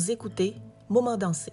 [0.00, 0.56] Vous écoutez
[0.88, 1.52] Moment dansé.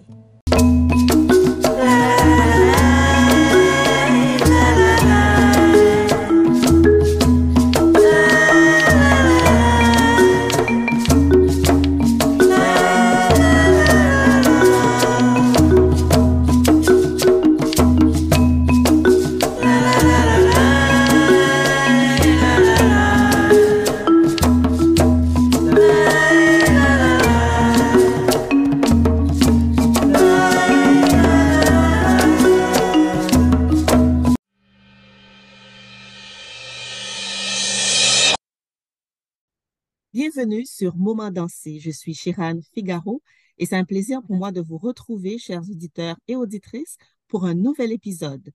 [41.30, 41.78] Dansé.
[41.80, 43.22] Je suis Chiran Figaro
[43.58, 46.96] et c'est un plaisir pour moi de vous retrouver, chers auditeurs et auditrices,
[47.26, 48.50] pour un nouvel épisode.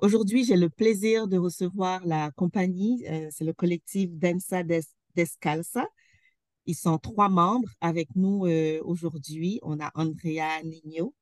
[0.00, 4.62] Aujourd'hui, j'ai le plaisir de recevoir la compagnie, euh, c'est le collectif Danza
[5.14, 5.86] Descalza.
[6.66, 9.58] Ils sont trois membres avec nous euh, aujourd'hui.
[9.62, 11.14] On a Andrea Nino,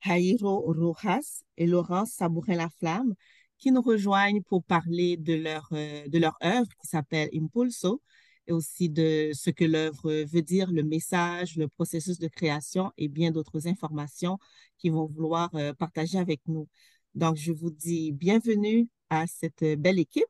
[0.00, 3.14] Jairo Rojas et Laurence Sabourin-Laflamme
[3.58, 8.02] qui nous rejoignent pour parler de leur, euh, de leur œuvre qui s'appelle Impulso,
[8.46, 13.08] et aussi de ce que l'œuvre veut dire, le message, le processus de création et
[13.08, 14.38] bien d'autres informations
[14.78, 16.68] qu'ils vont vouloir euh, partager avec nous.
[17.14, 20.24] Donc, je vous dis bienvenue à cette belle équipe.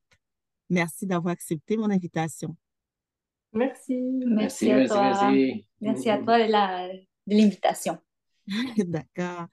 [0.71, 2.57] Merci d'avoir accepté mon invitation.
[3.53, 4.01] Merci.
[4.27, 5.33] Merci, à toi.
[5.81, 7.99] Merci, à toi de l'invitation.
[8.79, 9.47] D'accord.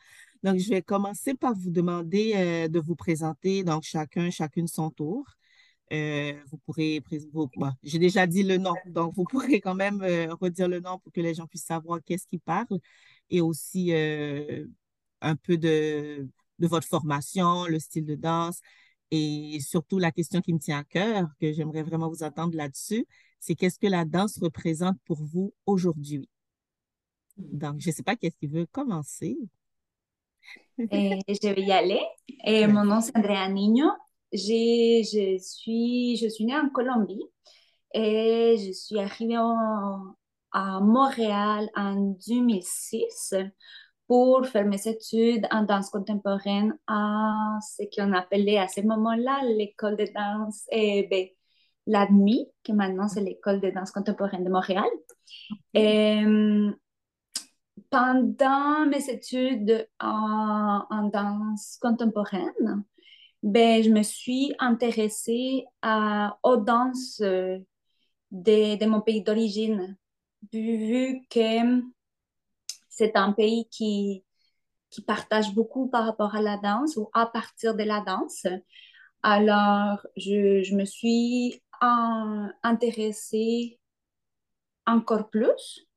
[0.44, 4.90] Donc, je vais commencer par vous demander euh, de vous présenter, donc chacun, chacune son
[4.90, 5.26] tour.
[5.92, 7.04] Euh, vous pourrez,
[7.84, 11.12] j'ai déjà dit le nom, donc vous pourrez quand même euh, redire le nom pour
[11.12, 12.80] que les gens puissent savoir qu'est-ce qu'ils parlent
[13.30, 14.66] et aussi euh,
[15.20, 18.62] un peu de, votre formation, le style de danse
[19.12, 23.06] et surtout la question qui me tient à cœur, que j'aimerais vraiment vous entendre là-dessus,
[23.42, 26.30] c'est qu'est-ce que la danse représente pour vous aujourd'hui?
[27.36, 29.38] Donc, je ne sais pas qu'est-ce qui veut commencer.
[30.78, 32.00] Et je vais y aller.
[32.46, 33.90] Et mon nom, c'est Andrea Nino
[34.34, 37.24] je, suis, je suis née en Colombie
[37.94, 39.36] et je suis arrivée
[40.52, 43.36] à Montréal en 2006
[44.08, 49.96] pour faire mes études en danse contemporaine à ce qu'on appelait à ce moment-là l'école
[49.96, 51.28] de danse et ben,
[51.88, 54.90] l'ADMI, qui maintenant c'est l'école de danse contemporaine de Montréal.
[55.74, 56.24] Et,
[57.90, 62.84] pendant mes études en, en danse contemporaine,
[63.44, 67.60] ben, je me suis intéressée à, aux danses euh,
[68.32, 69.98] de, de mon pays d'origine,
[70.54, 71.82] vu que
[72.90, 74.24] c'est un pays qui,
[74.90, 78.46] qui partage beaucoup par rapport à la danse ou à partir de la danse.
[79.24, 81.62] Alors, je, je me suis
[82.64, 83.80] intéressée
[84.86, 85.88] encore plus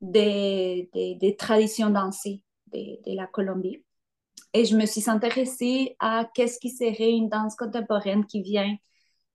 [0.00, 2.42] des, des, des traditions dansées
[2.72, 3.82] de, de la Colombie.
[4.52, 8.76] Et je me suis intéressée à qu'est-ce qui serait une danse contemporaine qui vient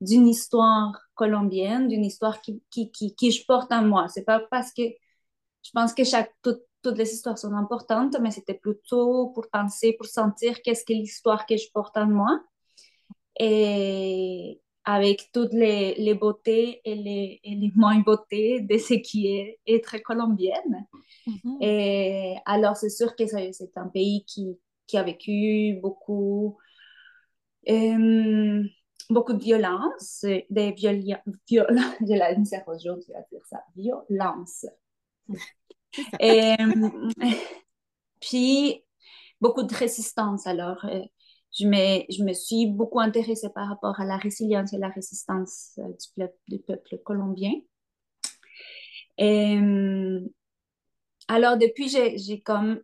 [0.01, 4.07] d'une histoire colombienne, d'une histoire qui, qui, qui, je porte en moi.
[4.09, 8.53] C'est pas parce que je pense que chaque, toutes les histoires sont importantes, mais c'était
[8.55, 12.41] plutôt pour penser, pour sentir qu'est-ce que l'histoire que je porte en moi.
[13.39, 19.27] Et avec toutes les, les beautés et les, et les, moins beautés de ce qui
[19.27, 20.85] est être colombienne.
[21.25, 21.57] Mm-hmm.
[21.61, 26.57] Et alors, c'est sûr que c'est un pays qui, qui a vécu beaucoup,
[27.69, 28.63] euh,
[29.09, 34.65] beaucoup de violence, des violences, violence, aujourd'hui à dire ça, violence.
[36.19, 36.55] Et,
[38.19, 38.83] puis,
[39.41, 40.47] beaucoup de résistance.
[40.47, 41.01] Alors, euh,
[41.57, 45.79] je, me, je me suis beaucoup intéressée par rapport à la résilience et la résistance
[45.79, 47.53] euh, du, peuple, du peuple colombien.
[49.17, 49.57] Et,
[51.27, 52.81] alors, depuis, j'ai comme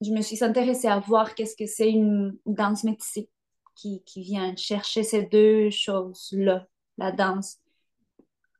[0.00, 3.28] je me suis intéressée à voir qu'est-ce que c'est une danse métissée
[3.74, 6.66] qui, qui vient chercher ces deux choses-là,
[6.96, 7.58] la danse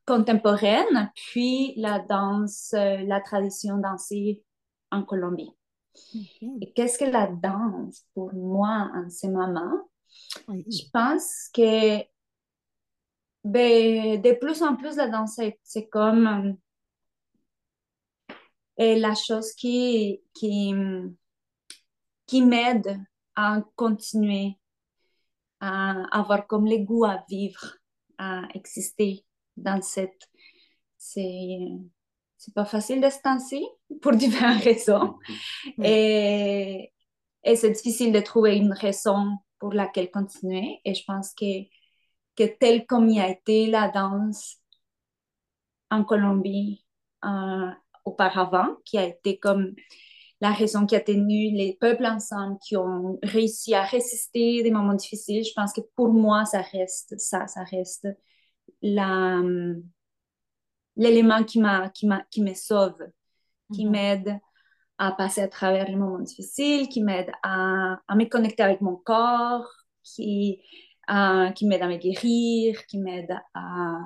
[0.05, 4.43] contemporaine, puis la danse, euh, la tradition dansée
[4.91, 5.51] en Colombie.
[6.61, 9.89] Et qu'est-ce que la danse pour moi en ce moment?
[10.47, 11.99] Je pense que
[13.43, 16.57] ben, de plus en plus, la danse, c'est comme
[18.79, 20.73] euh, la chose qui, qui,
[22.29, 23.01] qui m'aide
[23.35, 24.59] à continuer
[25.59, 27.77] à avoir comme le goût à vivre,
[28.19, 29.25] à exister
[29.57, 30.29] dans cette...
[30.95, 31.57] C'est,
[32.37, 33.07] c'est pas facile de
[33.99, 35.17] pour différentes raisons.
[35.83, 36.93] Et,
[37.43, 40.81] et c'est difficile de trouver une raison pour laquelle continuer.
[40.85, 41.63] Et je pense que,
[42.35, 44.57] que tel comme il a été la danse
[45.89, 46.85] en Colombie,
[47.25, 47.71] euh,
[48.05, 49.73] auparavant, qui a été comme
[50.41, 54.93] la raison qui a tenu les peuples ensemble, qui ont réussi à résister des moments
[54.93, 55.43] difficiles.
[55.43, 58.07] Je pense que pour moi, ça reste ça, ça reste
[60.95, 61.61] l'élément qui,
[61.93, 63.01] qui, qui me sauve,
[63.73, 63.91] qui mhm.
[63.91, 64.39] m'aide
[64.97, 68.95] à passer à travers les moments difficiles, qui m'aide à, à, me connecter avec mon
[68.95, 69.69] corps,
[70.03, 70.61] qui,
[71.55, 73.99] qui m'aide à me guérir, qui m'aide à,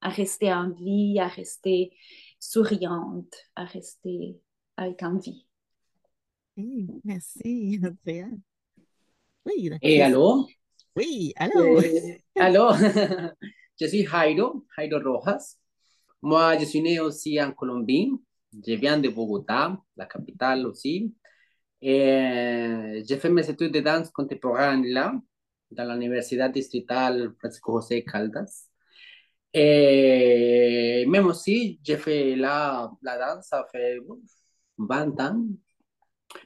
[0.00, 1.92] à rester en vie, à rester
[2.38, 4.40] souriante, à rester
[4.76, 5.46] avec envie.
[7.04, 8.28] Merci, Andrea.
[9.44, 10.46] Oui, Et allô?
[10.96, 11.80] Oui, allô?
[11.80, 12.72] Eh, allô?
[13.80, 15.56] je suis Jairo, Jairo Rojas.
[16.22, 18.10] Moi, je suis né aussi en Colombie.
[18.66, 21.14] Je viens de Bogotá, la capitale aussi.
[21.80, 25.14] Et j'ai fait mes études de danse contemporaine là,
[25.70, 28.66] dans l'université distritale Francisco José Caldas.
[29.54, 33.98] Et même aussi, j'ai fait la, la danse, ça fait
[34.78, 35.42] 20 ans.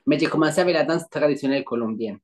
[0.07, 2.19] Mais j'ai commencé avec la danse traditionnelle colombienne.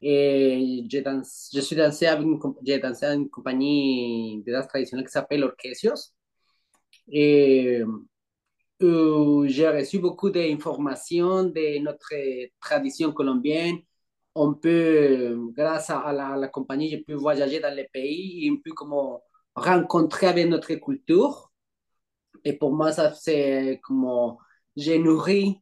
[0.00, 4.68] Et je, danse, je suis dansé avec une, j'ai dansé avec une compagnie de danse
[4.68, 6.12] traditionnelle qui s'appelle Orquesios.
[7.10, 7.82] Et
[8.80, 12.14] j'ai reçu beaucoup d'informations de notre
[12.60, 13.78] tradition colombienne.
[14.34, 18.72] On peut, grâce à la, compagnie, je peux voyager dans les pays et un peu
[19.56, 21.50] rencontrer avec notre culture.
[22.44, 24.36] Et pour moi, ça c'est comme
[24.76, 25.60] j'ai nourri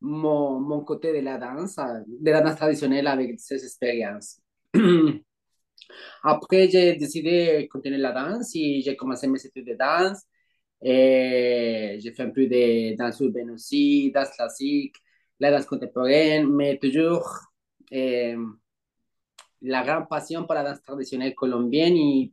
[0.00, 4.40] mon, mon, côté de la danse, de la danse traditionnelle avec ces expériences.
[6.22, 10.22] Après, j'ai décidé de continuer la danse et j'ai commencé mes études de danse.
[10.82, 14.96] Et j'ai fait un peu de danse urbaine aussi, danse classique,
[15.40, 17.28] la danse contemporaine, mais toujours
[17.92, 18.46] euh,
[19.62, 22.32] la grande passion pour la danse traditionnelle colombienne et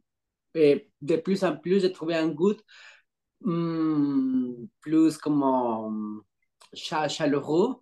[0.56, 2.56] et de plus en plus, j'ai trouvé un goût
[3.42, 6.24] hmm, plus comme
[6.76, 7.76] chaleureux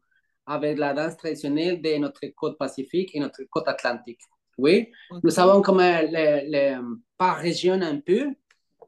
[0.45, 4.21] avec la danse traditionnelle de notre côte pacifique et notre côte atlantique.
[4.57, 4.91] Oui,
[5.23, 6.77] nous savons comme les,
[7.17, 8.27] par région un peu,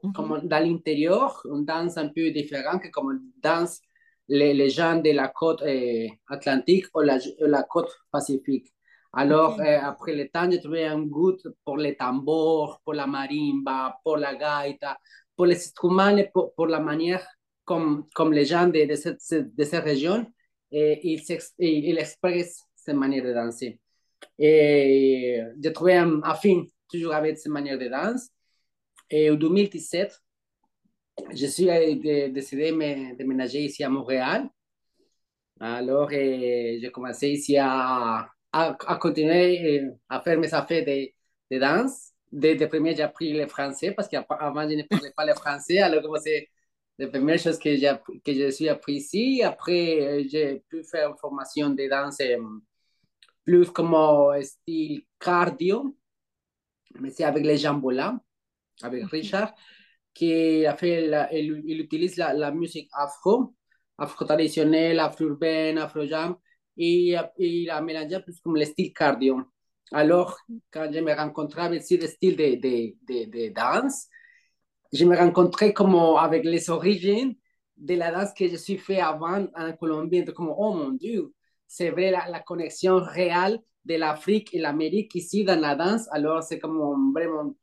[0.02, 0.12] mhm.
[0.12, 3.80] comme dans l'intérieur, on danse un peu différent que comme danse
[4.28, 8.72] les, les gens de la côte euh, atlantique ou la, la côte pacifique.
[9.12, 13.98] Alors, euh, après le temps, j'ai trouvé un goût pour les tambours, pour la marimba,
[14.04, 14.98] pour la gaita,
[15.34, 17.26] pour les instruments et pour, la manière
[17.66, 19.20] comme, comme les gens de, de, cette,
[19.54, 20.26] de cette région,
[20.72, 21.22] et ils,
[21.58, 23.78] ils expressent cette manière de danser.
[24.38, 28.30] Et j'ai trouvé un affin toujours avec cette manière de danse.
[29.10, 30.18] Et en 2017,
[31.34, 31.66] je suis
[32.30, 34.48] décidé de déménager ici à Montréal.
[35.60, 41.08] Alors, j'ai commencé ici à à, continuer à faire mes affaires de,
[41.50, 42.12] de danse.
[42.32, 45.78] De, de premier, j'ai appris le français parce qu'avant, je ne parlais pas le français.
[45.78, 46.48] Alors, c'est
[46.98, 47.92] la première chose que j'ai
[48.24, 49.42] que je suis appris ici.
[49.42, 52.22] Après, euh, j'ai pu faire une formation de danse
[53.44, 53.94] plus comme
[54.42, 55.96] style cardio,
[57.00, 58.18] mais c'est avec les jambola,
[58.82, 59.54] avec Richard,
[60.12, 63.54] qui a fait, il, il, utilise la, la musique afro,
[63.98, 66.36] afro-traditionnelle, afro-urbaine, afro-jam,
[66.76, 69.42] et, il a mélangé plus comme le style cardio.
[69.92, 70.38] Alors,
[70.70, 74.08] quand je me rencontrais avec ce style de, de, de, de, danse,
[74.96, 77.34] je me rencontrais comme avec les origines
[77.76, 80.24] de la danse que je suis fait avant en Colombie.
[80.24, 81.32] Comme, oh mon Dieu,
[81.66, 86.08] c'est vrai la, la, connexion réelle de l'Afrique et l'Amérique ici dans la danse.
[86.10, 87.54] Alors, c'est comme vraiment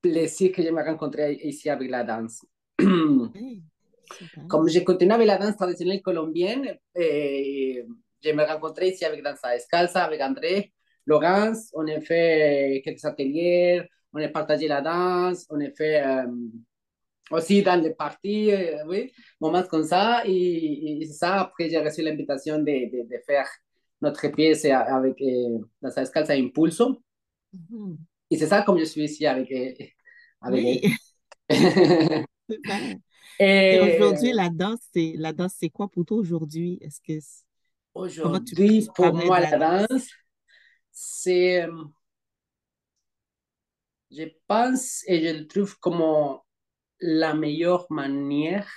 [0.00, 2.44] plaisir que je me rencontré ici avec la danse.
[4.48, 7.84] comme je continue avec la danse traditionnelle colombienne, et
[8.22, 10.72] je me rencontré ici avec Danza Descalza, avec André,
[11.06, 11.70] Laurence.
[11.74, 13.82] On a fait quelques ateliers,
[14.14, 16.26] on a partagé la danse, on a fait euh,
[17.30, 20.22] aussi dans les parties, euh, oui, moments comme ça.
[20.24, 23.48] Et, et ça, après, j'ai reçu l'invitation de, de, de, faire
[24.00, 27.02] notre pièce avec euh, Danza Descalza Impulso.
[27.54, 27.96] Mm-hmm.
[28.30, 29.84] Et c'est ça comme je suis ici avec, euh,
[30.40, 30.94] avec oui.
[33.40, 36.78] Et, et aujourd'hui, la danse, c'est la danse, c'est quoi pour toi aujourd'hui?
[36.80, 37.18] Est-ce que
[37.92, 40.08] Aujourd'hui, pour moi, la danse,
[40.92, 41.66] c'est,
[44.16, 46.38] je pense et je le trouve comme
[47.00, 48.70] la meilleure manière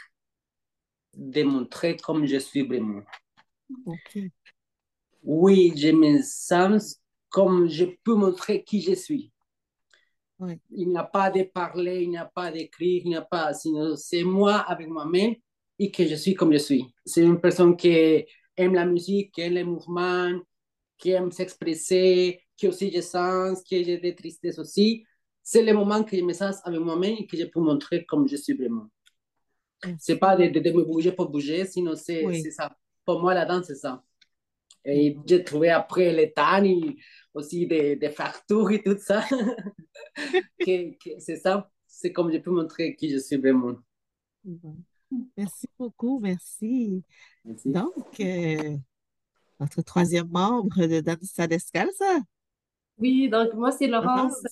[1.14, 3.04] de montrer comme je suis vraiment.
[5.24, 9.32] Oui, je me sens comme je peux montrer qui je suis.
[10.72, 13.54] Il n'y a pas de parler, il n'y a pas d'écrire, il n'y a pas,
[13.54, 15.36] c'est moi avec moi-même
[15.80, 16.86] et que je suis comme je suis.
[17.06, 18.26] C'est une personne qui
[18.56, 20.40] aime la musique, qui aime les mouvements,
[20.98, 25.07] qui aime s'exprimer, qui aussi je sens, qui j'ai des tristesses aussi.
[25.50, 28.28] C'est le moment que je me sens avec moi-même et que je peux montrer comme
[28.28, 28.90] je suis vraiment.
[29.98, 32.76] C'est pas de, de, me bouger pour bouger, sinon c'est ça.
[33.06, 34.04] Pour moi, la danse, c'est ça.
[34.84, 36.98] Et j'ai trouvé après les tani,
[37.34, 38.14] aussi des, des
[38.46, 39.24] tour et tout ça.
[40.60, 41.72] c'est ça.
[41.88, 43.78] C'est comme je peux montrer qui je suis vraiment.
[45.38, 47.06] Merci beaucoup, merci.
[47.64, 48.76] Donc, euh,
[49.62, 52.20] notre troisième membre de Dansa Descalza.
[52.98, 54.44] Oui, donc moi, c'est Laurence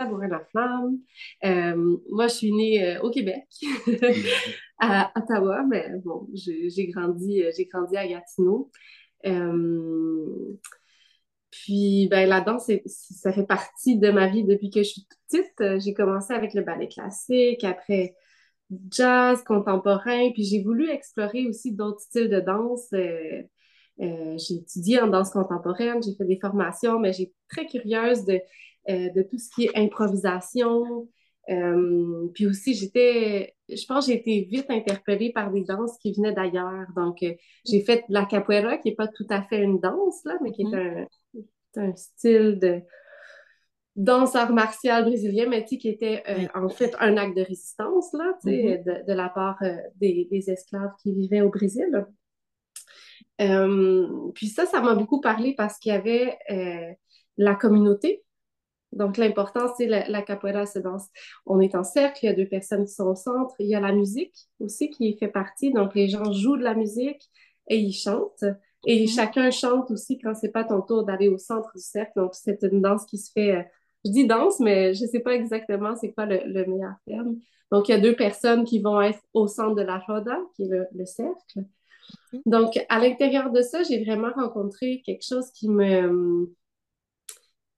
[0.00, 0.98] la flamme.
[1.44, 3.46] Euh, moi, je suis née euh, au Québec,
[4.78, 8.70] à Ottawa, mais bon, j'ai grandi, j'ai grandi à Gatineau.
[11.50, 15.18] puis, ben, la danse, ça fait partie de ma vie depuis que je suis toute
[15.28, 15.80] petite.
[15.80, 18.14] J'ai commencé avec le ballet classique, après
[18.90, 22.88] jazz contemporain, puis j'ai voulu explorer aussi d'autres styles de danse.
[22.92, 23.42] Euh,
[24.00, 28.40] euh, j'ai étudié en danse contemporaine, j'ai fait des formations, mais j'ai très curieuse de,
[28.88, 31.08] euh, de tout ce qui est improvisation.
[32.34, 36.86] puis aussi, j'étais, je pense, j'ai été vite interpellée par des danses qui venaient d'ailleurs.
[36.96, 37.24] Donc,
[37.66, 40.62] j'ai fait la capoeira, qui n'est pas tout à fait une danse, là, mais qui
[40.62, 41.06] est mm-hmm.
[41.76, 42.82] un, un style de,
[43.96, 48.36] danse art martial brésilien, mais qui était euh, en fait un acte de résistance là,
[48.44, 49.06] mm-hmm.
[49.06, 52.06] de, la part euh, des, esclaves qui vivaient au Brésil.
[53.40, 56.38] Euh, puis ça, ça m'a beaucoup parlé parce qu'il y avait
[57.36, 58.22] la communauté.
[58.94, 61.08] Donc, l'importance, c'est la, la, capoeira se danse.
[61.46, 63.54] On est en cercle, il y a deux personnes qui sont au centre.
[63.58, 65.72] Il y a la musique aussi qui fait partie.
[65.72, 67.28] Donc, les gens jouent de la musique
[67.68, 68.44] et ils chantent.
[68.86, 69.14] Et mm-hmm.
[69.14, 72.12] chacun chante aussi quand c'est pas ton tour d'aller au centre du cercle.
[72.16, 73.66] Donc, c'est une danse qui se fait
[74.04, 77.36] je dis danse, mais je ne sais pas exactement c'est quoi le, meilleur terme.
[77.72, 80.64] Donc, il y a deux personnes qui vont être au centre de la roda, qui
[80.64, 81.64] est le, cercle.
[82.44, 86.52] Donc, à l'intérieur de ça, j'ai vraiment rencontré quelque chose qui me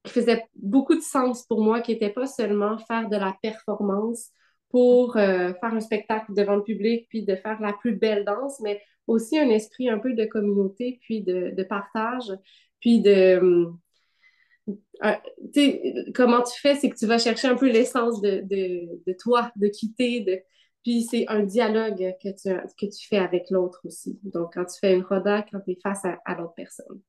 [0.07, 4.31] qui faisait beaucoup de sens pour moi, qui n'était pas seulement faire de la performance
[4.69, 8.59] pour euh, faire un spectacle devant le public, puis de faire la plus belle danse,
[8.61, 12.31] mais aussi un esprit un peu de communauté, puis de, de partage,
[12.79, 13.71] puis de,
[15.01, 15.21] ah,
[16.15, 19.67] comment tu fais, c'est que tu vas chercher un peu l'essence de, de, toi, de
[19.67, 20.39] quitter, de...
[20.83, 24.19] puis c'est un dialogue que tu, que tu fais avec l'autre aussi.
[24.23, 26.99] Donc, quand tu fais une roda, quand tu es face à, l'autre personne.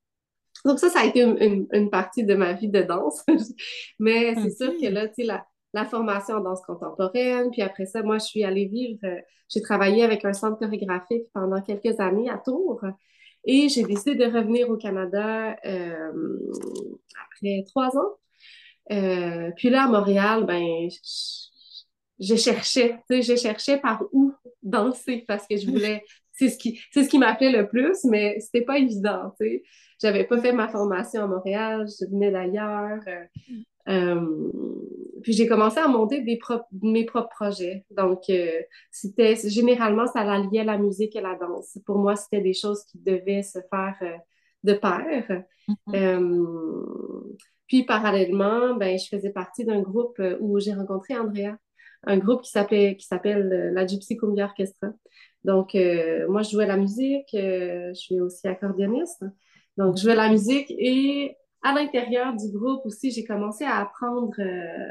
[0.64, 3.22] Donc, ça, ça a été une, une, partie de ma vie de danse.
[3.98, 7.86] Mais c'est sûr que là, tu sais, la, la, formation en danse contemporaine, puis après
[7.86, 11.98] ça, moi, je suis allée vivre, euh, j'ai travaillé avec un centre chorégraphique pendant quelques
[12.00, 12.82] années à Tours.
[13.44, 16.12] Et j'ai décidé de revenir au Canada euh,
[17.24, 18.18] après trois ans.
[18.90, 20.88] Euh, puis là, à Montréal, ben,
[22.18, 26.04] je, cherchais, tu sais, je cherchais par où danser parce que je voulais,
[26.38, 29.62] c'est ce qui, c'est ce qui m'appelait le plus, mais c'était pas évident, tu sais.
[30.00, 33.00] J'avais pas fait ma formation à Montréal, je venais d'ailleurs.
[33.08, 33.24] Euh,
[33.88, 34.50] euh,
[35.22, 36.38] puis j'ai commencé à monter des
[36.82, 37.84] mes propres projets.
[37.90, 41.78] Donc, euh, c'était généralement, ça alliait la musique et la danse.
[41.86, 44.16] Pour moi, c'était des choses qui devaient se faire euh,
[44.64, 45.44] de pair.
[45.68, 47.36] Mm-hmm.
[47.66, 51.56] puis parallèlement, ben, je faisais partie d'un groupe où j'ai rencontré Andrea,
[52.04, 54.88] un groupe qui s'appelle qui s'appelle la Gypsy Cumbia Orchestra.
[55.44, 55.74] Donc,
[56.28, 59.24] moi, je jouais la musique, je suis aussi accordéoniste.
[59.76, 64.34] Donc, je jouais la musique et à l'intérieur du groupe aussi, j'ai commencé à apprendre
[64.38, 64.88] euh,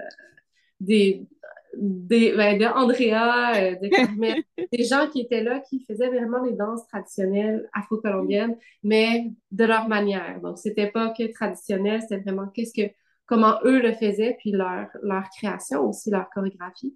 [0.79, 1.25] des,
[1.75, 6.43] des ben, de Andrea, euh, de Carmen, des gens qui étaient là, qui faisaient vraiment
[6.43, 10.39] les danses traditionnelles afro-colombiennes, mais de leur manière.
[10.41, 12.91] Donc, c'était pas que traditionnel, c'était vraiment qu'est-ce que,
[13.25, 16.95] comment eux le faisaient, puis leur, leur création aussi, leur chorégraphie.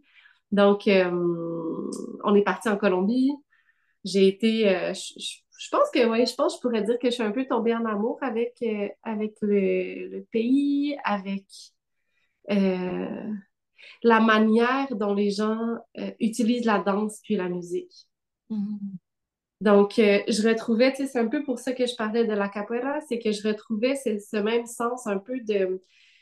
[0.51, 1.89] Donc, euh,
[2.23, 3.31] on est parti en Colombie.
[4.03, 4.93] J'ai été,
[5.61, 7.45] je pense que oui, je pense que je pourrais dire que je suis un peu
[7.45, 11.45] tombée en amour avec, euh, avec le, pays, avec
[12.49, 13.31] euh,
[14.01, 18.07] la manière dont les gens euh, utilisent la danse puis la musique.
[18.49, 18.79] Mm-hmm.
[19.61, 22.49] Donc, je retrouvais, tu sais, c'est un peu pour ça que je parlais de la
[22.49, 25.79] capoeira, c'est que je retrouvais ce, même sens un peu de...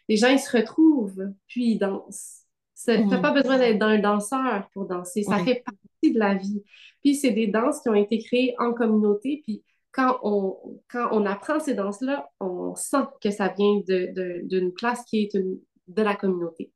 [0.10, 2.39] Les gens, ils se retrouvent, puis ils dansent.
[2.86, 5.24] Tu n'as pas besoin d'être un danseur pour danser.
[5.24, 6.64] Ça fait partie de la vie.
[7.04, 9.42] Puis c'est des danses qui ont été créées en communauté.
[9.44, 10.58] Puis quand on,
[10.90, 16.02] quand on apprend ces danses-là, on sent que ça vient d'une place qui est de
[16.02, 16.72] la communauté.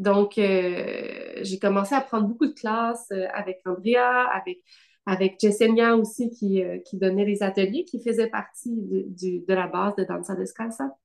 [0.00, 4.60] Donc, euh, j'ai commencé à prendre beaucoup de classes euh, avec Andrea, avec,
[5.04, 9.66] avec Jessenia aussi, qui, euh, qui donnait les ateliers, qui faisait partie de, de la
[9.66, 10.96] base de Danza Descalza.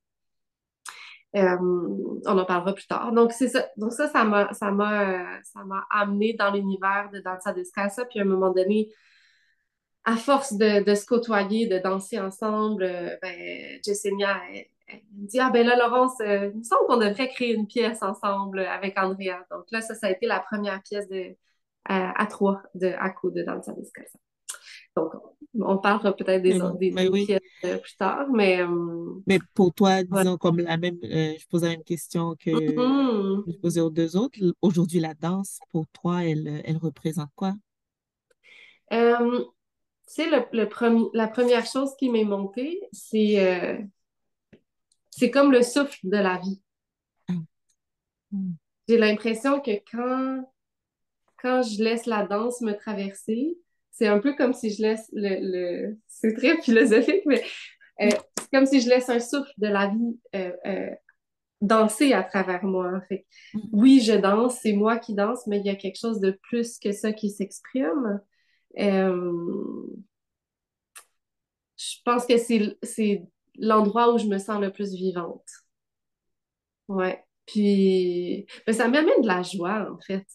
[1.35, 1.57] Euh,
[2.25, 3.11] on en parlera plus tard.
[3.11, 3.67] Donc, c'est ça.
[3.77, 8.05] Donc, ça, ça m'a, ça m'a, ça m'a amené dans l'univers de Danza Descalza.
[8.05, 8.89] Puis, à un moment donné,
[10.05, 14.39] à force de, se côtoyer, de danser ensemble, euh, ben, Jessenia,
[14.87, 17.67] elle, me dit Ah, ben là, Laurence, euh, il me semble qu'on devrait créer une
[17.67, 19.45] pièce ensemble avec Andrea.
[19.51, 21.35] Donc, là, ça, ça a été la première pièce de,
[21.85, 24.19] à, trois de Ako de Danza Descalza.
[24.95, 25.11] Donc,
[25.59, 28.61] on parlera peut-être des, autres, des, pièces euh, plus tard, mais...
[28.61, 32.49] Euh, mais pour toi, disons, comme la même, euh, je pose la même question que
[32.49, 33.43] mm-hmm.
[33.47, 34.37] je posais aux deux autres.
[34.61, 37.53] Aujourd'hui, la danse, pour toi, elle, elle représente quoi?
[38.91, 38.97] Tu
[40.07, 43.85] sais, le, premier, la première chose qui m'est montée, c'est
[45.17, 46.61] c'est comme le souffle de la vie.
[47.29, 47.33] Ah.
[48.31, 48.53] Mm.
[48.87, 50.43] J'ai l'impression que quand,
[51.41, 53.57] quand je laisse la danse me traverser,
[53.95, 55.95] c'est un peu comme si je laisse le...
[56.07, 57.41] C'est très philosophique, mais
[58.01, 60.89] euh, c'est comme si je laisse un souffle de la vie euh, euh,
[61.61, 62.91] danser à travers moi.
[62.93, 63.25] En fait.
[63.53, 63.59] Mm.
[63.71, 66.77] Oui, je danse, c'est moi qui danse, mais il y a quelque chose de plus
[66.77, 68.19] que ça qui s'exprime.
[68.77, 68.85] je
[72.03, 73.23] pense que c'est
[73.57, 75.47] l'endroit où je me sens le plus vivante.
[76.89, 77.23] Ouais.
[77.45, 80.25] Puis, ben, ça m'amène de la joie, en fait.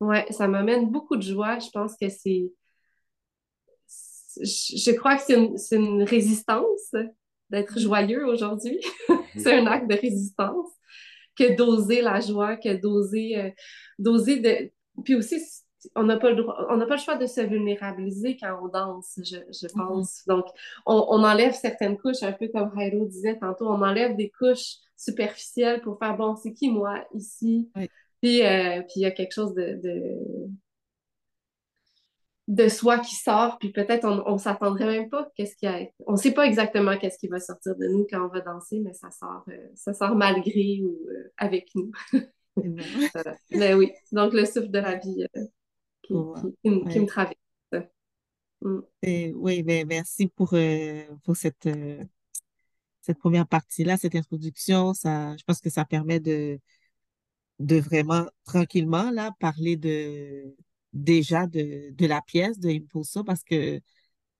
[0.00, 1.58] Ouais, ça m'amène beaucoup de joie.
[1.58, 2.52] Je pense que c'est.
[4.40, 5.22] Je crois que
[5.56, 6.94] c'est une, résistance
[7.50, 8.80] d'être joyeux aujourd'hui.
[9.36, 10.70] c'est un acte de résistance
[11.36, 13.50] que d'oser la joie, que d'oser euh,
[13.98, 14.70] d'oser de.
[15.04, 15.40] Puis aussi,
[15.96, 19.18] on n'a pas le on n'a pas le choix de se vulnérabiliser quand on danse,
[19.18, 19.88] je, je mm-hmm.
[19.88, 20.22] pense.
[20.26, 20.46] Donc,
[20.86, 24.76] on, on, enlève certaines couches, un peu comme Jairo disait tantôt, on enlève des couches
[24.96, 27.70] superficielles pour faire bon, c'est qui moi ici?
[28.22, 30.48] Puis, euh, puis il y a quelque chose de, de,
[32.46, 35.86] de soi qui sort, puis peut-être on, on s'attendrait même pas qu'est-ce qu'il y a.
[36.06, 38.92] On sait pas exactement qu'est-ce qui va sortir de nous quand on va danser, mais
[38.92, 41.90] ça sort, euh, ça sort malgré ou euh, avec nous.
[43.50, 45.26] mais oui, donc le souffle de la vie
[46.02, 47.34] qui, me traverse.
[48.64, 49.32] Mm.
[49.36, 52.02] oui, mais merci pour, euh, pour cette, euh,
[53.02, 54.94] cette première partie-là, cette introduction.
[54.94, 56.58] Ça, je pense que ça permet de,
[57.58, 60.56] de vraiment tranquillement là, parler de
[60.94, 63.80] déjà de, de la pièce de Impulso parce que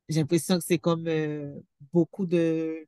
[0.08, 1.60] j'ai l'impression que c'est comme euh,
[1.92, 2.86] beaucoup de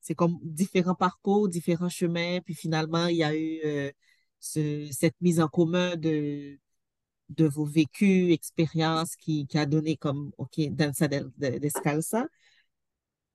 [0.00, 3.92] c'est comme différents parcours, différents chemins, puis finalement il y a eu
[4.40, 6.58] ce, cette mise en commun de
[7.30, 12.26] de vos vécus, expériences qui, qui a donné comme, OK, Danza Descalza.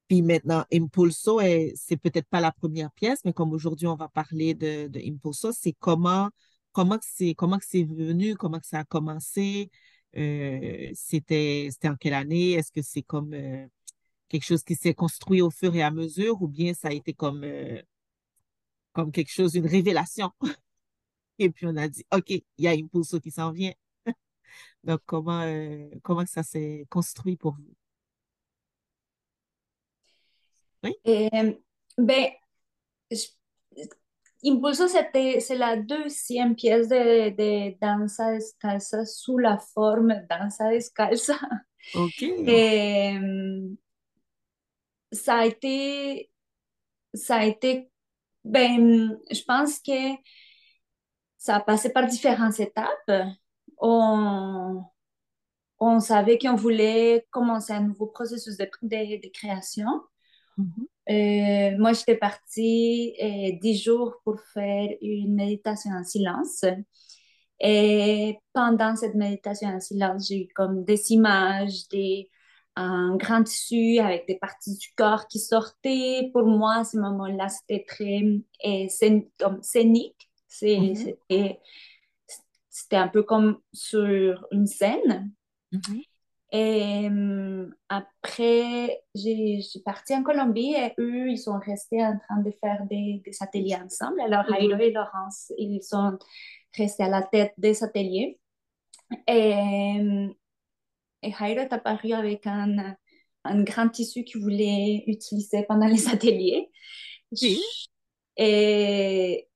[0.07, 1.39] Puis maintenant, Impulso,
[1.75, 5.51] c'est peut-être pas la première pièce, mais comme aujourd'hui, on va parler de, de Impulso,
[5.51, 6.29] c'est comment,
[6.77, 9.71] comment c'est, comment c'est venu, comment ça a commencé,
[10.15, 13.65] euh, c'était, c'était en quelle année, est-ce que c'est comme euh,
[14.29, 17.13] quelque chose qui s'est construit au fur et à mesure ou bien ça a été
[17.15, 17.81] comme, euh,
[18.93, 20.31] comme quelque chose, une révélation?
[21.39, 23.73] Et puis on a dit, OK, il y a Impulso qui s'en vient.
[24.83, 25.45] Donc, comment,
[26.03, 27.75] comment ça s'est construit pour vous?
[30.83, 30.95] Oui?
[31.97, 32.29] Ben,
[34.45, 41.39] Impulso, c'est la deuxième pièce de, de Danza Descalza sous la forme Danza Descalza.
[41.95, 42.21] OK.
[42.21, 43.17] Et,
[45.11, 46.29] ça a été,
[47.13, 47.89] ça a été,
[48.43, 50.15] ben, je pense que
[51.37, 53.11] ça a passé par différentes étapes
[53.77, 54.83] on,
[55.79, 59.87] on savait qu'on voulait commencer un nouveau processus de, de, création.
[60.57, 60.85] Mm-hmm.
[61.09, 66.65] Euh, moi, j'étais partie euh, dix jours pour faire une méditation en silence.
[67.59, 72.29] Et pendant cette méditation en silence, j'ai eu comme des images, des,
[72.75, 76.29] un grand tissu avec des parties du corps qui sortaient.
[76.33, 78.21] Pour moi, à ce moment-là, c'était très
[78.65, 80.29] euh, comme scénique.
[80.61, 81.57] Mm-hmm.
[82.69, 85.31] C'était un peu comme sur une scène.
[85.71, 86.03] Mm-hmm.
[86.51, 87.09] Et
[87.89, 93.21] après, j'ai parti en Colombie et eux, ils sont restés en train de faire des,
[93.25, 94.21] des ateliers ensemble.
[94.21, 96.17] Alors, mm et Laurence, ils sont
[96.77, 98.39] restés à la tête des ateliers.
[99.27, 99.97] Et,
[101.21, 102.95] et Jairo est apparu avec un,
[103.43, 106.69] un grand tissu qu'il voulait utiliser pendant les ateliers.
[108.37, 109.47] Et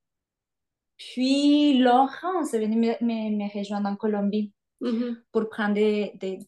[0.98, 4.52] puis, Laurence est venue me, rejoindre en Colombie
[4.82, 5.16] mm-hmm.
[5.32, 6.40] pour prendre des, des,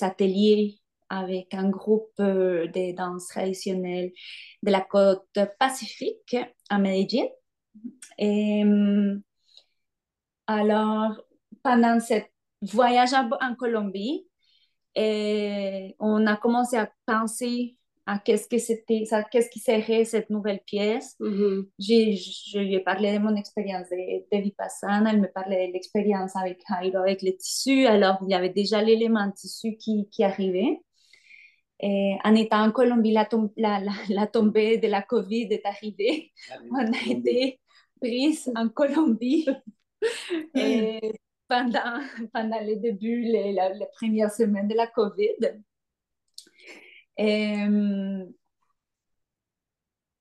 [0.00, 4.12] ateliers avec un groupe euh, de danse traditionnelle
[4.62, 5.26] de la côte
[5.58, 6.36] pacifique
[6.68, 7.26] à Medellín.
[8.18, 9.22] Et, mm,
[10.46, 11.20] alors,
[11.62, 12.14] pendant ce
[12.62, 14.26] voyage en Colombie,
[14.96, 17.77] on a commencé à penser
[18.24, 21.14] qu'est-ce que c'était, qu'est-ce qui serait cette nouvelle pièce.
[21.20, 21.66] Mm-hmm.
[21.78, 26.34] je lui ai parlé de mon expérience de, de Vipassana, elle me parlait de l'expérience
[26.36, 30.80] avec Jairo, avec les tissus, alors il y avait déjà l'élément tissu qui, qui arrivait.
[31.80, 36.32] Et en étant en Colombie, la, la, la, tombée de la COVID est arrivée.
[36.72, 37.60] On a été
[38.00, 39.46] prise en Colombie.
[40.54, 41.12] et
[41.46, 42.00] pendant,
[42.32, 45.62] pendant les débuts, les, la, les premières semaines de la COVID.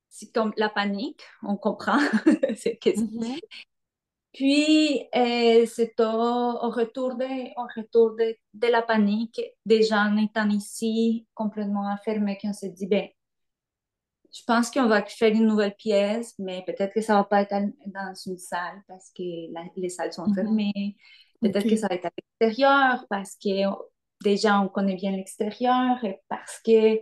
[0.10, 1.98] C'est comme la panique, on comprend.
[2.58, 3.40] c'est que, Mhm.
[4.34, 7.26] Puis, euh, c'est au, au retour, de,
[7.60, 12.88] au retour de, de la panique, déjà en étant ici complètement enfermé, qu'on s'est dit,
[12.88, 13.08] ben,
[14.34, 17.54] je pense qu'on va faire une nouvelle pièce, mais peut-être que ça va pas être
[17.88, 20.98] dans une salle parce que la- les salles sont fermées.
[21.42, 23.50] Peut-être que ça va être à l'extérieur parce que
[24.24, 27.00] déjà on connaît bien l'extérieur et parce que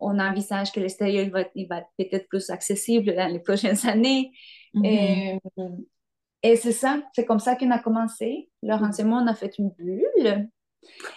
[0.00, 4.32] on envisage que l'extérieur va, il va être peut-être plus accessible dans les prochaines années.
[4.74, 4.84] Mhm.
[4.84, 5.38] Et,
[6.42, 8.50] et c'est ça, c'est comme ça qu'on a commencé.
[8.62, 10.48] Laurence et moi, on a fait une bulle.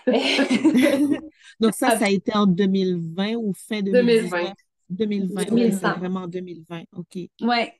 [1.59, 4.51] Donc ça, ça a été en 2020 ou fin 2019?
[4.51, 4.53] 2020.
[4.89, 5.93] 2020, ok, c'est 2020.
[5.93, 7.17] vraiment en 2020, ok.
[7.41, 7.79] ouais.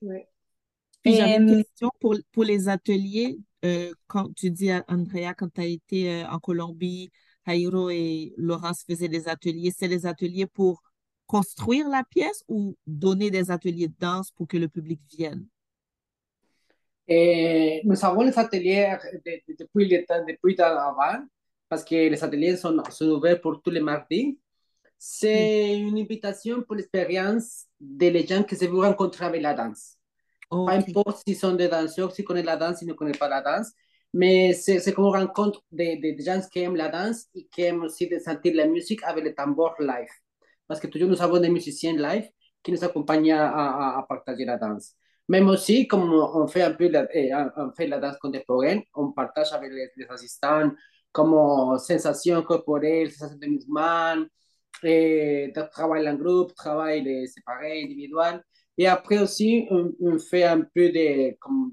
[1.03, 3.37] Puis j'avais une Euh, question pour, pour les ateliers.
[3.65, 7.09] euh, quand tu dis à Andrea, quand tu as été euh, en Colombie,
[7.45, 10.81] Jairo et Laurence faisaient des ateliers, c'est des ateliers pour
[11.25, 15.45] construire la pièce ou donner des ateliers de danse pour que le public vienne?
[17.07, 21.25] Eh, nous avons les ateliers de- de- depuis, le temps- depuis avant,
[21.67, 24.37] parce que les ateliers sont, sont ouverts pour tous les mardis.
[24.97, 29.95] C'est une invitation pour l'expérience des gens qui se veulent rencontrer avec la danse.
[30.49, 30.89] Pas Ok.
[30.89, 33.71] importe s'ils sont des danseurs, s'ils connaissent la danse, s'ils ne connaissent pas la danse,
[34.13, 37.83] mais c'est une rencontre des de, de gens qui aiment la danse et qui aiment
[37.83, 40.09] aussi de sentir la musique avec le tambour live.
[40.67, 42.29] Parce que toujours nous avons des musiciens live
[42.63, 44.93] qui nous accompagnent à, à, partager la danse.
[45.27, 49.11] Même aussi, comme on fait un peu la, eh, on fait la danse contemporaine, on
[49.11, 50.71] partage avec les, les assistants
[51.11, 54.25] comme sensations corporelles, sensations de mouvement,
[54.83, 58.43] et de travail en groupe, travail séparé, individuel.
[58.77, 61.71] Et après aussi, on, on fait un peu de, comme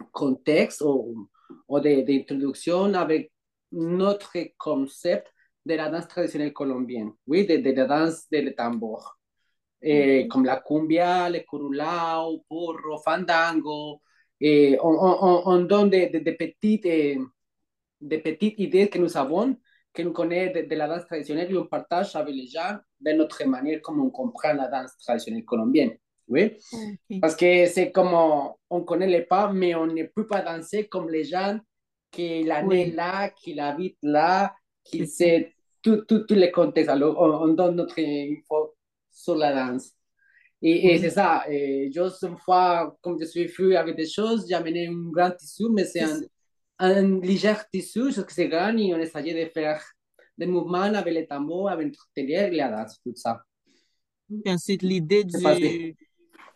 [0.00, 1.28] de contexte ou,
[1.68, 3.32] ou d'introduction avec
[3.72, 5.32] notre concept
[5.66, 9.14] de la danse traditionnelle colombienne, oui, de, de la danse del tambour.
[9.80, 10.28] Eh, Ok.
[10.28, 14.00] comme la cumbia, le curulao, porro, fandango.
[14.40, 17.18] Eh, on, on, on donne des de, de petites, eh,
[18.00, 19.56] de petites idées que nous avons,
[19.92, 23.12] que nous connaissons de, de la danse traditionnelle et on partage avec les gens de
[23.12, 25.96] notre manière comme on comprend la danse traditionnelle colombienne.
[26.28, 26.56] Oui,
[27.22, 30.86] parce que c'est comme on, on connaît les pas, mais on ne peut pas danser
[30.86, 31.58] comme les gens
[32.10, 32.90] qui la Oui.
[32.92, 36.90] là, qui l'habitent là, qui C'est tout, tout, tous les contextes.
[36.90, 38.74] Alors, on, on donne notre info
[39.10, 39.92] sur la danse.
[40.60, 40.98] Et, et Oui.
[40.98, 41.44] c'est ça.
[41.48, 45.30] Et juste une fois, comme je suis fou avec des choses, j'ai amené un grand
[45.30, 46.04] tissu, mais c'est
[46.78, 49.82] un, léger tissu, parce que c'est grand, et on essayait de faire
[50.36, 53.42] des mouvements avec les tambours, avec atelier et la danse, tout ça.
[54.46, 55.36] Ensuite, l'idée du...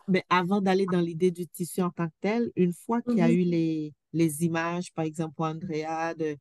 [0.08, 3.22] Mais avant d'aller dans l'idée du tissu en tant que tel, une fois qu'il y
[3.22, 3.32] a Mhm.
[3.32, 6.36] eu les, les images, par exemple, pour Andrea, de,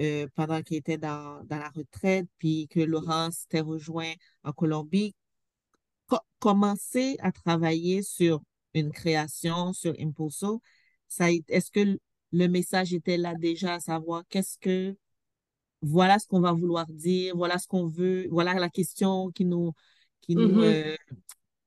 [0.00, 4.12] euh, pendant qu'il était dans, dans la retraite, puis que Laurence s'était rejoint
[4.44, 5.14] en Colombie,
[6.06, 8.42] co- commencer à travailler sur
[8.74, 10.62] une création, sur Impulso,
[11.48, 11.98] est-ce que
[12.32, 14.96] le message était là déjà, à savoir qu'est-ce que,
[15.82, 19.72] voilà ce qu'on va vouloir dire, voilà ce qu'on veut, voilà la question qui nous,
[20.22, 20.62] qui nous, Mhm.
[20.62, 20.96] euh,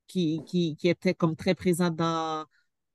[0.07, 2.45] qui, qui, qui était comme très présente dans,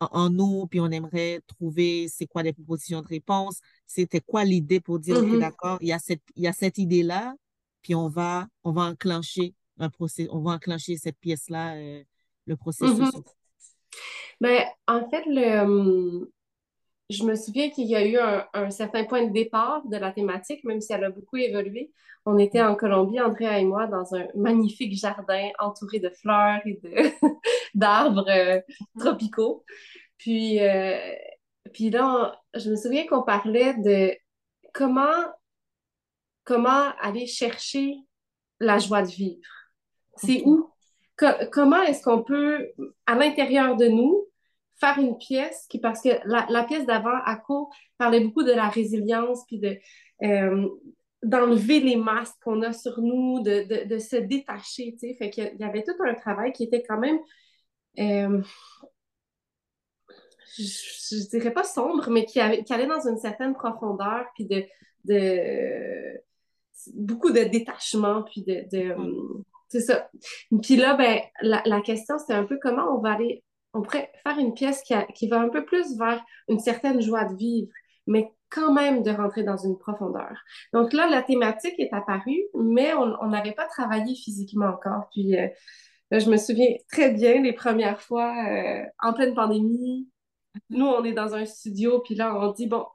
[0.00, 4.44] en, en nous, puis on aimerait trouver c'est quoi les propositions de réponse, c'était quoi
[4.44, 5.40] l'idée pour dire, Mhm.
[5.40, 7.34] d'accord, il y a cette, il y a cette idée-là,
[7.82, 12.02] puis on va, on va enclencher un procès, on va enclencher cette pièce-là, euh,
[12.46, 12.98] le processus.
[12.98, 13.22] Mhm.
[14.40, 16.26] Ben, en fait, le, hum,
[17.10, 20.12] je me souviens qu'il y a eu un, un certain point de départ de la
[20.12, 21.92] thématique, même si elle a beaucoup évolué.
[22.26, 26.80] On était en Colombie, Andrea et moi, dans un magnifique jardin entouré de fleurs et
[27.74, 28.60] d'arbres euh,
[28.98, 29.64] tropicaux.
[30.18, 30.98] Puis, euh,
[31.74, 34.14] puis là, on- je me souviens qu'on parlait de
[34.74, 35.06] comment,
[36.44, 37.96] comment aller chercher
[38.60, 39.42] la joie de vivre.
[40.16, 40.70] C'est où?
[41.18, 42.70] Co- comment est-ce qu'on peut,
[43.06, 44.19] à l'intérieur de nous,
[44.80, 48.68] faire une pièce qui, parce que la, la pièce d'avant, ACO, parlait beaucoup de la
[48.68, 49.78] résilience, puis de,
[50.22, 50.68] euh,
[51.22, 55.14] d'enlever les masques qu'on a sur nous, de, de, de se détacher, tu sais.
[55.14, 57.18] Fait qu'il y avait tout un travail qui était quand même,
[57.98, 58.42] euh,
[60.56, 64.46] je, je dirais pas sombre, mais qui, avait, qui allait dans une certaine profondeur, puis
[64.46, 64.64] de,
[65.04, 66.20] de
[66.94, 68.64] beaucoup de détachement, puis de,
[69.68, 70.10] c'est ça.
[70.62, 74.10] Puis là, ben, la, la question, c'est un peu comment on va aller, on pourrait
[74.22, 77.70] faire une pièce qui, va un peu plus vers une certaine joie de vivre,
[78.06, 80.36] mais quand même de rentrer dans une profondeur.
[80.72, 85.08] Donc là, la thématique est apparue, mais on n'avait pas travaillé physiquement encore.
[85.12, 85.48] Puis euh,
[86.10, 90.08] je me souviens très bien les premières fois, euh, en pleine pandémie,
[90.68, 92.86] nous, on est dans un studio, puis là, on dit, bon,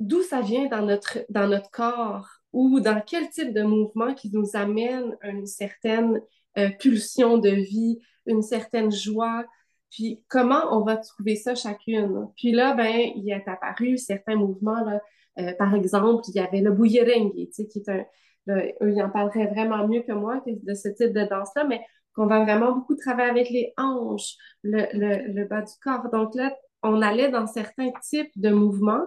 [0.00, 4.30] d'où ça vient dans notre, dans notre corps ou dans quel type de mouvement qui
[4.32, 6.20] nous amène une certaine
[6.58, 9.44] euh, pulsion de vie, une certaine joie,
[9.90, 12.28] puis comment on va trouver ça chacune?
[12.36, 15.00] Puis là, ben, il est apparu certains mouvements, là,
[15.38, 18.04] euh, par exemple, il y avait le bouillerengue, tu sais, qui est un,
[18.48, 21.80] eux, ils en parleraient vraiment mieux que moi de ce type de danse-là, mais
[22.14, 26.10] qu'on va vraiment beaucoup travailler avec les hanches, le, le, le, bas du corps.
[26.10, 29.06] Donc là, on allait dans certains types de mouvements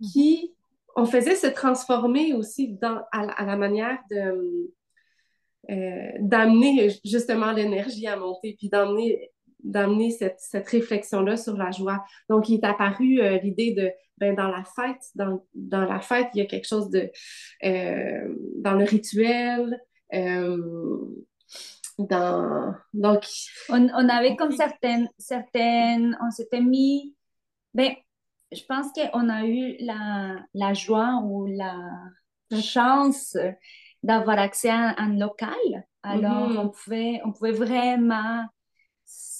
[0.00, 0.54] qui,
[0.96, 4.72] on faisait se transformer aussi dans, à, la manière de
[5.70, 9.30] euh, d'amener justement l'énergie à monter, puis d'amener
[9.62, 12.04] d'amener cette, cette réflexion-là sur la joie.
[12.28, 16.28] Donc, il est apparu euh, l'idée de, ben, dans la fête, dans, dans, la fête,
[16.34, 17.10] il y a quelque chose de,
[17.64, 19.80] euh, dans le rituel,
[21.98, 23.24] dans, donc...
[23.70, 27.14] On, on, avait comme certaines, certaines, on s'était mis,
[27.72, 27.94] ben,
[28.52, 31.74] je pense qu'on a eu la, la joie ou la
[32.60, 33.34] chance
[34.04, 35.86] d'avoir accès à un local.
[36.02, 36.58] Alors, mm-hmm.
[36.58, 38.44] on, pouvait, on pouvait vraiment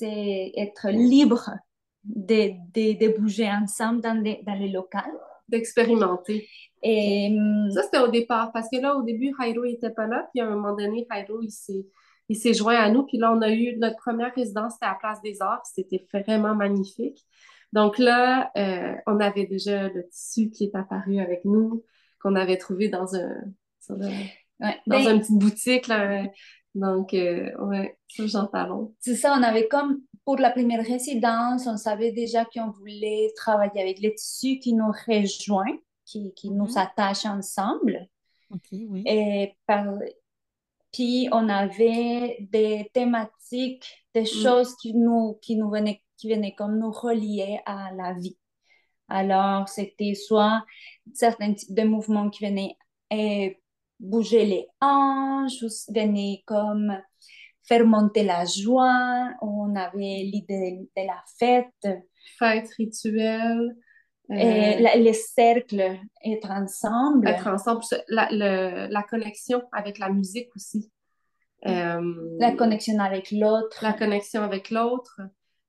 [0.00, 1.50] être libre
[2.05, 5.18] de, de, de, bouger ensemble dans, les, dans les locales.
[5.46, 6.48] D'expérimenter.
[6.83, 7.37] Et
[7.74, 10.46] ça, c'était au départ, parce que là, au début, Jairo n'était pas là, puis à
[10.46, 11.87] un moment donné, Jairo, il s'est,
[12.31, 14.92] il s'est joint à nous, puis là, on a eu notre première résidence, c'était à
[14.92, 17.27] la Place des Arts, c'était vraiment magnifique.
[17.74, 21.85] Donc là, euh, on avait déjà le tissu qui est apparu avec nous,
[22.22, 23.37] qu'on avait trouvé dans un,
[24.61, 26.25] dans ben une petite boutique, là,
[26.75, 28.88] donc, euh, ouais, ça, j'en parle.
[28.99, 33.81] C'est ça, on avait comme, pour la première résidence, on savait déjà qu'on voulait travailler
[33.81, 36.77] avec les tissus qui nous rejoignent, qui, qui nous mhm.
[36.77, 38.09] attachent ensemble.
[38.51, 39.03] OK, oui.
[39.07, 39.87] Et par...
[40.93, 44.27] Puis, on avait des thématiques, des mm.
[44.27, 48.38] choses qui nous, qui nous venaient, qui venaient comme nous relier à la vie.
[49.09, 50.64] Alors, c'était soit
[51.12, 52.77] certains types de mouvements qui venaient
[53.11, 53.61] et
[54.01, 56.97] bouger les hanches, venir comme
[57.67, 59.31] faire monter la joie.
[59.41, 62.01] On avait l'idée de la fête.
[62.39, 63.77] Fête rituelle.
[64.31, 67.29] Et euh, les cercles, être ensemble.
[67.29, 68.29] Être ensemble, la,
[68.89, 70.91] la connexion avec la musique aussi.
[71.67, 73.81] Euh, la connexion avec l'autre.
[73.83, 75.21] La connexion avec l'autre.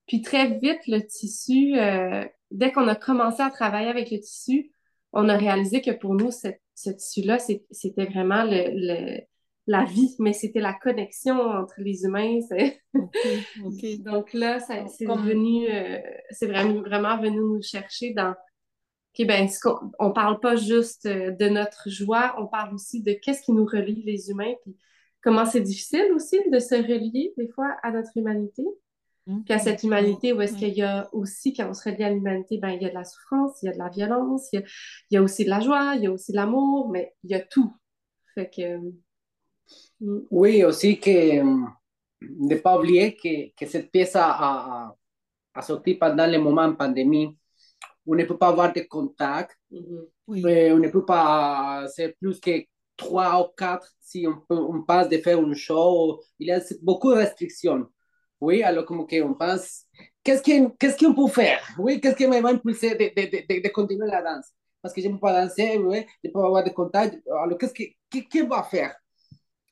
[0.08, 4.72] Puis très vite, le tissu, euh, dès qu'on a commencé à travailler avec le tissu,
[5.14, 9.22] on a réalisé que pour nous, cette ce tissu-là, c'était vraiment le,
[9.68, 12.40] la vie, mais c'était la connexion entre les humains.
[14.00, 16.00] Donc là, c'est venu, euh,
[16.32, 18.36] c'est vraiment, vraiment venu nous chercher dans.
[19.18, 19.48] OK, ben,
[20.00, 23.66] on, parle pas juste euh, de notre joie, on parle aussi de qu'est-ce qui nous
[23.66, 24.76] relie les humains, puis
[25.24, 28.64] comment c'est difficile aussi de se relier des fois à notre humanité.
[29.28, 29.44] Mmh.
[29.44, 32.12] Puis à cette humanité, où est-ce qu'il y a aussi, quand on se relie à
[32.12, 34.64] l'humanité, ben, il y a de la souffrance, il y a de la violence, il
[35.12, 37.34] y a, aussi de la joie, il y a aussi de l'amour, mais il y
[37.34, 37.74] a tout.
[38.36, 38.78] Fait que...
[40.00, 40.20] Mmh.
[40.30, 41.42] Oui, aussi que
[42.22, 44.96] ne pas oublier que, que cette pièce a, a,
[45.56, 47.36] a, sorti pendant le moment de pandémie.
[48.06, 49.80] On ne peut pas avoir de contact, mmh.
[50.28, 50.44] oui.
[50.72, 52.64] on ne peut pas, c'est plus que
[52.96, 56.22] trois ou quatre si on, on passe de faire un show.
[56.38, 57.88] Il y a beaucoup de restrictions.
[58.42, 59.86] Oui, alors como que on pense,
[60.24, 61.62] qu'est-ce qu'on qu'est-ce qu'on peut faire?
[61.80, 64.52] Oui, qu'est-ce qui me va impulser de, de, de, de, continuer la danse?
[64.82, 67.16] Parce que je ne peux pas danser, oui, je ne peux pas avoir de contact.
[67.28, 67.74] Alors, qu'est-ce
[68.44, 68.96] qu'on va faire?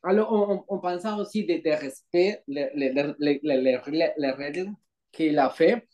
[0.02, 3.78] Alors, on, on, pense aussi de, de respect les, les, les, les,
[4.18, 4.72] les règles
[5.12, 5.88] qu'il a fait.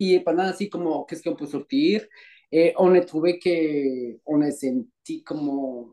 [0.00, 2.04] Et pendant ainsi, como, qu'est-ce qu'on peut sortir?
[2.52, 5.92] Et on a trouvé qu'on a senti comme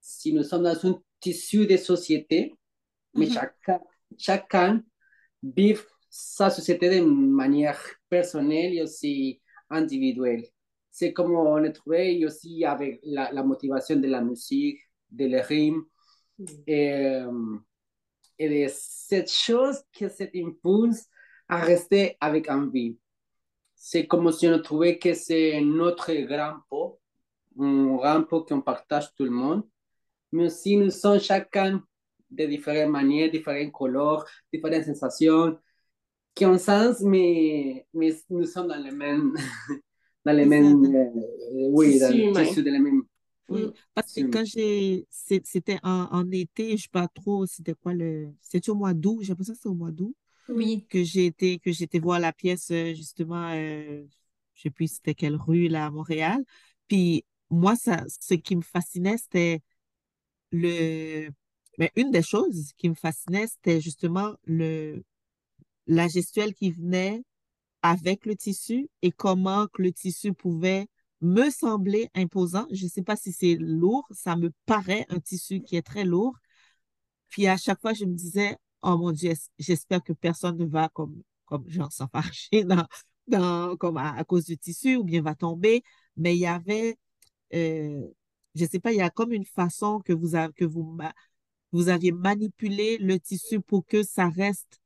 [0.00, 2.54] si nous sommes dans un tissu de société,
[3.14, 3.34] mais mm -hmm.
[3.34, 3.80] chacun
[4.18, 4.82] chacun
[5.42, 5.76] vit
[6.08, 9.40] sa société de manière personnelle et aussi
[9.70, 10.46] individuelle.
[10.90, 15.40] C'est comme on a trouvé aussi avec la, la motivation de la musique, de le
[15.40, 15.82] rythme
[16.38, 16.44] mm.
[16.66, 17.22] et,
[18.38, 21.04] et, de cette chose que cet impulse
[21.48, 22.98] à rester avec envie.
[23.74, 26.98] C'est comme si on trouvait que c'est notre grand pot,
[27.58, 29.64] un grand pot qu'on partage tout le monde,
[30.32, 31.82] mais aussi nous sommes chacun
[32.30, 35.58] de diferentes maneras, diferentes colores, diferentes sensations,
[36.34, 39.34] qui ont sens, mais, mais nous sommes dans le même,
[40.24, 43.02] dans le même, euh, oui, dans le tissu de la même.
[43.48, 47.74] Oui, parce que quand j'ai, c'était en, en, été, je ne sais pas trop, c'était
[47.74, 50.14] quoi le, c'était au mois d'août, j'ai l'impression que c'était au mois d'août.
[50.48, 50.86] Oui.
[50.88, 54.04] Que j'ai été, que j'étais voir la pièce, euh, justement, euh,
[54.54, 56.44] je sais plus c'était quelle rue, là, à Montréal.
[56.88, 59.60] Puis, moi, ça, ce qui me fascinait, c'était
[60.52, 61.28] le,
[61.78, 65.04] mais une des choses qui me fascinait, c'était justement le,
[65.86, 67.22] la gestuelle qui venait
[67.82, 70.88] avec le tissu et comment que le tissu pouvait
[71.20, 72.66] me semblait imposant.
[72.72, 76.04] Je ne sais pas si c'est lourd, ça me paraît un tissu qui est très
[76.04, 76.34] lourd.
[77.28, 80.88] Puis à chaque fois, je me disais, oh mon Dieu, j'espère que personne ne va
[80.88, 82.86] comme, comme genre s'enfarcher dans,
[83.26, 85.82] dans, comme à, cause du tissu ou bien va tomber.
[86.16, 86.96] Mais il y avait,
[87.54, 88.06] euh,
[88.54, 90.98] je ne sais pas, il y a comme une façon que vous, que vous,
[91.72, 94.80] vous aviez manipulé le tissu pour que ça reste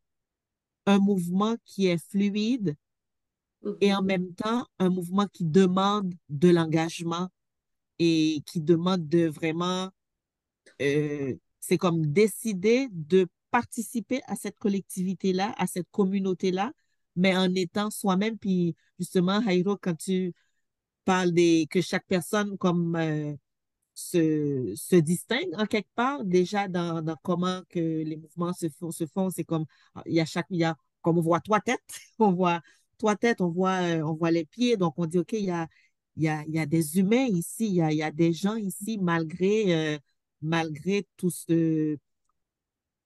[0.87, 2.77] un mouvement qui est fluide
[3.81, 4.07] et en mm-hmm.
[4.07, 7.29] même temps un mouvement qui demande de l'engagement
[7.99, 9.91] et qui demande de vraiment,
[10.81, 16.73] euh, c'est comme décider de participer à cette collectivité-là, à cette communauté-là,
[17.17, 18.39] mais en étant soi-même.
[18.39, 20.33] Puis justement, Jairo, quand tu
[21.05, 23.35] parles des, que chaque personne comme euh,
[23.95, 28.91] se, se distingue en quelque part, déjà dans, dans comment que les mouvements se font,
[28.91, 29.67] se font c'est comme,
[30.07, 31.81] il y a chaque, il y a, comme on voit trois têtes,
[32.19, 32.61] on voit
[32.99, 35.51] trois têtes, on voit, euh, on voit les pieds, donc on dit, OK, il y
[35.51, 35.69] a,
[36.17, 38.11] il y a, il y a des humains ici, il y a, il y a
[38.11, 39.99] des gens ici, malgré, euh,
[40.43, 41.97] malgré tout ce,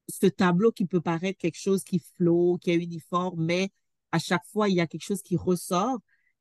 [0.09, 3.70] ce tableau qui peut paraître quelque chose qui flotte, qui est uniforme, mais
[4.12, 5.99] à chaque fois, il y a quelque chose qui ressort.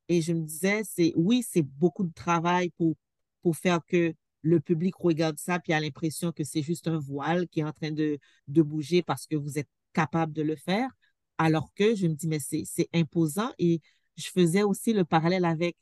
[0.10, 2.96] Et je me disais, c'est oui, c'est beaucoup de travail pour,
[3.42, 7.48] pour faire que le public regarde ça puis a l'impression que c'est juste un voile
[7.48, 10.90] qui est en train de, de bouger parce que vous êtes capable de le faire.
[11.38, 13.52] Alors que je me dis, mais c'est imposant.
[13.58, 13.82] Et
[14.18, 15.78] je faisais aussi le parallèle avec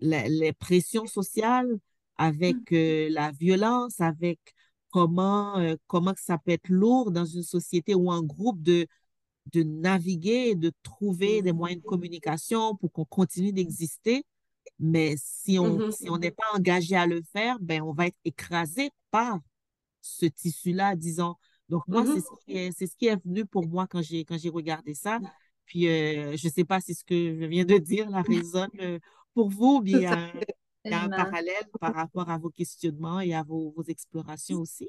[0.00, 1.78] les pressions sociales,
[2.16, 2.74] avec mmh.
[2.74, 4.40] euh, la violence, avec
[4.90, 8.86] comment, euh, comment ça peut être lourd dans une société ou un groupe de,
[9.52, 14.24] de naviguer, de trouver des moyens de communication pour qu'on continue d'exister.
[14.78, 18.06] Mais si on mmh si on n'est pas engagé à le faire, ben on va
[18.06, 19.38] être écrasé par
[20.00, 21.34] ce tissu-là, disons.
[21.68, 22.20] Donc, moi, c'est
[22.58, 25.18] mmh ce, ce, qui est venu pour moi quand j'ai quand j'ai regardé ça.
[25.66, 28.70] Puis, euh, je ne sais pas si ce que je viens de dire la résonne
[28.80, 28.98] euh,
[29.34, 30.00] pour vous, ou bien
[30.84, 34.58] il y a un, parallèle par rapport à vos questionnements et à vos, vos explorations
[34.58, 34.88] aussi?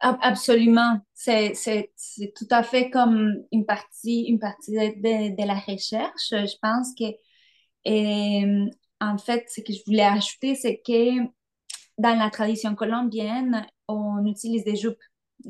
[0.00, 1.00] Absolument.
[1.14, 1.54] C'est
[2.34, 6.30] tout à fait comme une partie, une partie de, de la recherche.
[6.30, 7.04] Je pense que,
[7.86, 8.66] et, euh,
[9.00, 11.20] en fait, ce que je voulais ajouter, c'est que
[11.98, 15.00] dans la tradition colombienne, on utilise des jupes.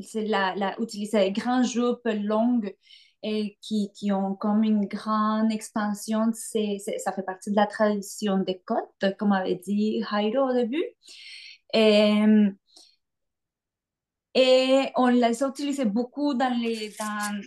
[0.03, 2.77] C'est la, la, utiliser des grandes jupes longues
[3.23, 6.27] et qui, qui ont comme une grande expansion.
[6.35, 10.85] C'est, ça fait partie de la tradition des côtes, comme avait dit Jairo au début.
[11.73, 12.23] Et,
[14.35, 17.41] et on les a utilisées beaucoup dans les, dans,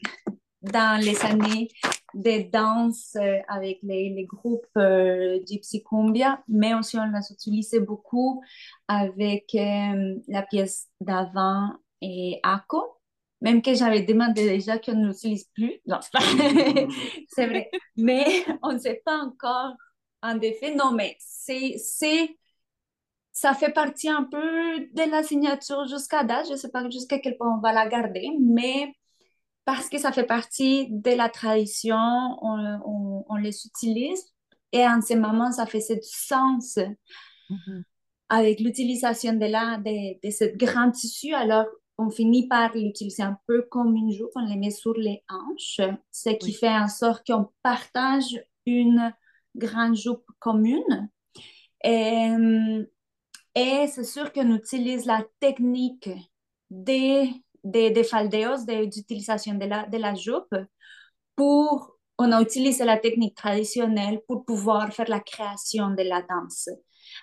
[0.61, 1.69] dans les années
[2.13, 8.41] de danse euh, avec les, groupes euh, Gypsy Cumbia, mais aussi on les utilisé beaucoup
[8.87, 11.69] avec euh, la pièce d'avant
[12.01, 12.97] et Ako,
[13.41, 15.79] même que j'avais demandé déjà qu'on ne l'utilise plus.
[15.85, 17.69] Non, c'est vrai.
[17.95, 18.25] Mais
[18.63, 19.73] on ne sait pas encore,
[20.21, 20.75] en effet.
[20.75, 21.77] Non, mais c'est
[23.31, 26.47] ça fait partie un peu de la signature jusqu'à date.
[26.47, 28.93] Je ne sais pas jusqu'à quel point on va la garder, mais
[29.75, 34.25] parce que ça fait partie de la tradition, on, on, les utilise.
[34.71, 36.79] Et en ce moment, ça fait du sens
[37.49, 37.83] mm-hmm.
[38.29, 41.35] avec l'utilisation de, la, de, de ce grand tissu.
[41.35, 41.67] Alors,
[41.99, 45.81] on finit par l'utiliser un peu comme une jupe, on les met sur les hanches,
[46.11, 49.13] ce qui fait en sorte qu'on partage une
[49.55, 51.11] grande jupe commune.
[51.83, 52.33] Et,
[53.53, 56.09] et c'est sûr qu'on utilise la technique
[56.71, 57.29] des,
[57.63, 60.55] des, des faldeos, d'utilisation de la, de la jupe,
[61.35, 66.69] pour, on a utilisé la technique traditionnelle pour pouvoir faire la création de la danse.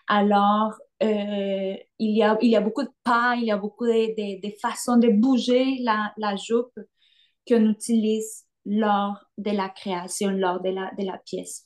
[0.06, 0.72] Alors,
[1.02, 4.40] euh, il, y a, il y a beaucoup de pas, il y a beaucoup de,
[4.40, 6.78] de, façons de bouger la, la jupe
[7.46, 11.64] qu'on utilise lors de la création, lors de la, de la pièce.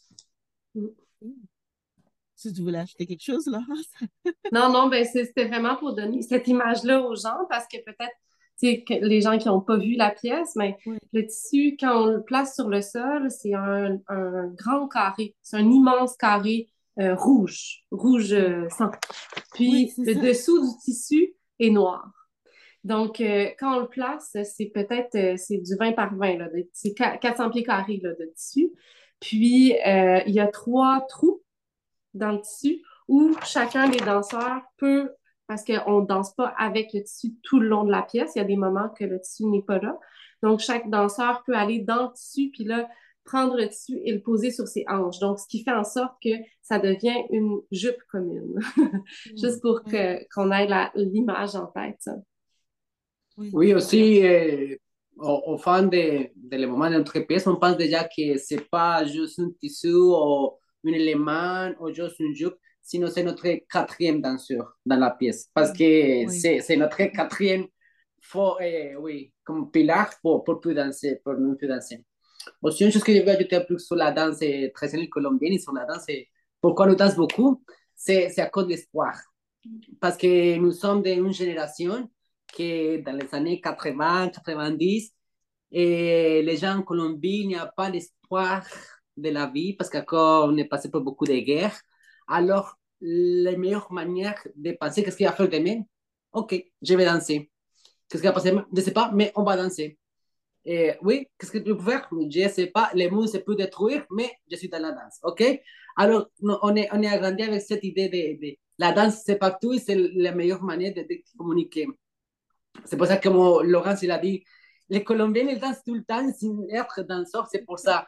[2.34, 3.60] Si tu voulais acheter quelque chose, là.
[4.52, 8.16] non, non, ben c'était vraiment pour donner cette image-là aux gens parce que peut-être
[8.60, 10.76] que les gens qui n'ont pas vu la pièce, mais
[11.12, 15.34] le tissu, quand on le place sur le sol, c'est un, un, grand carré.
[15.42, 18.90] C'est un immense carré euh, rouge, rouge euh, sang.
[19.54, 22.10] Puis le dessous du tissu est noir.
[22.84, 27.50] Donc, euh, quand on le place, c'est peut-être c'est du 20 par 20, c'est 400
[27.50, 28.70] pieds carrés là, de tissu.
[29.20, 31.42] Puis, il y a trois trous
[32.14, 35.10] dans le tissu où chacun des danseurs peut,
[35.50, 38.38] parce qu'on ne danse pas avec le tissu tout le long de la pièce, il
[38.38, 39.98] y a des moments que le tissu n'est pas là.
[40.44, 42.88] Donc, chaque danseur peut aller dans le tissu, puis là,
[43.24, 45.18] prendre le tissu et le poser sur ses hanches.
[45.18, 46.30] Donc, ce qui fait en sorte que
[46.62, 48.60] ça devient une jupe commune.
[49.36, 52.08] Juste pour que, qu'on ait l'image en tête.
[53.36, 54.76] Oui, aussi, euh,
[55.16, 59.04] au, fin de, de le moment de notre pièce, on pense déjà que c'est pas
[59.04, 60.52] juste un tissu ou
[60.86, 62.54] un élément ou juste une jupe.
[62.90, 65.48] Sinon, c'est notre quatrième danseur dans la pièce.
[65.54, 67.68] Parce que c'est notre quatrième
[68.20, 72.04] faut, eh, oui, comme pilar pour, pour plus danser, pour nous plus danser.
[72.60, 74.40] Aussi, une chose que je veux ajouter plus sur la danse
[74.74, 76.06] traditionnelle colombienne et sur la danse,
[76.60, 77.62] pourquoi nous dansons beaucoup,
[77.94, 79.14] c'est à cause de l'espoir.
[80.00, 82.10] Parce que nous sommes d'une génération
[82.52, 85.14] qui, dans les années 80, 90,
[85.70, 88.66] et les gens en Colombie, il n'y a pas l'espoir
[89.16, 91.80] de la vie parce qu'on est passé par beaucoup de guerres.
[92.26, 95.82] Alors, la meilleure manière de penser qu'est-ce qu'il va faire demain,
[96.32, 97.50] ok, je vais danser.
[98.08, 99.98] Qu'est-ce qui va passer Je ne sais pas, mais on va danser.
[100.64, 102.08] Et oui, qu'est-ce que tu peux faire?
[102.10, 105.18] Je ne sais pas, le monde se peut détruire, mais je suis dans la danse,
[105.22, 105.42] ok?
[105.96, 109.78] Alors, on est, on est agrandi avec cette idée de, la danse, c'est partout et
[109.78, 111.86] c'est la meilleure manière de, communiquer.
[112.84, 114.44] C'est pour ça que, comme Laurence il a dit,
[114.88, 118.06] les Colombiens, ils dansent tout le temps sans être danseurs, c'est pour ça.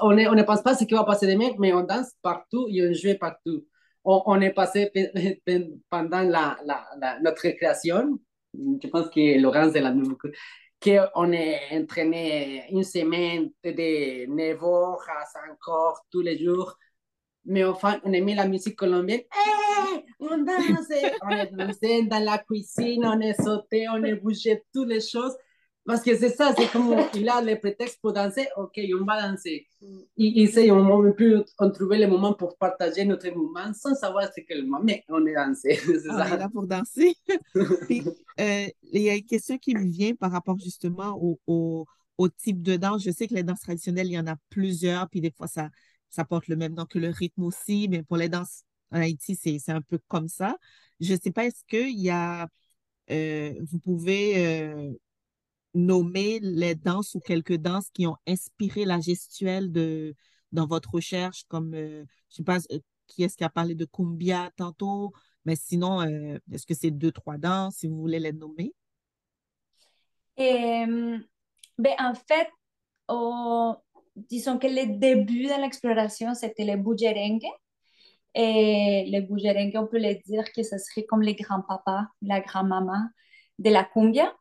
[0.00, 2.92] On ne pense pas ce qui va passer demain, mais on danse partout et on
[2.92, 3.64] joue partout.
[4.04, 4.90] On, on est passé
[5.90, 8.18] pendant la, la, notre création,
[8.54, 10.16] je pense que Laurence est la même,
[10.82, 16.76] qu'on est entraîné une semaine de 9 heures à 5 heures tous les jours.
[17.44, 19.20] Mais enfin, on aimait la musique colombienne.
[19.20, 20.88] Hey, on danse,
[21.22, 25.36] on est dans la cuisine, on est sauté, on est bougé, toutes les choses.
[25.90, 29.28] Parce que c'est ça, c'est comme il a le prétexte pour danser, ok, on va
[29.28, 29.66] danser.
[30.16, 34.30] Et, c'est un moment, plus, on trouvait le moment pour partager notre mouvement sans savoir
[34.32, 35.80] ce qu'est le moment, mais on est dansé.
[35.88, 37.16] on est là pour danser.
[37.88, 38.04] Puis,
[38.38, 41.86] euh, il y a une question qui me vient par rapport justement au, au,
[42.18, 43.02] au, type de danse.
[43.02, 45.70] Je sais que les danses traditionnelles, il y en a plusieurs, puis des fois, ça,
[46.08, 48.62] ça porte le même nom que le rythme aussi, mais pour les danses
[48.92, 50.56] en Haïti, c'est un peu comme ça.
[51.00, 52.46] Je ne sais pas, est-ce qu'il y a,
[53.10, 54.92] euh, vous pouvez euh,
[55.74, 60.14] nommer les danses ou quelques danses qui ont inspiré la gestuelle de,
[60.52, 63.84] dans votre recherche, comme, euh, je sais pas, euh, qui est-ce qui a parlé de
[63.84, 65.12] cumbia tantôt,
[65.44, 68.72] mais sinon, euh, est-ce que c'est deux, trois danses, si vous voulez les nommer?
[70.36, 72.48] ben, en fait,
[74.16, 77.46] disons que le début de l'exploration, c'était les bougerengue.
[78.34, 83.08] Et les bougerengue, on peut les dire que ce serait comme les grands-papas, la grand-maman
[83.58, 84.32] de la cumbia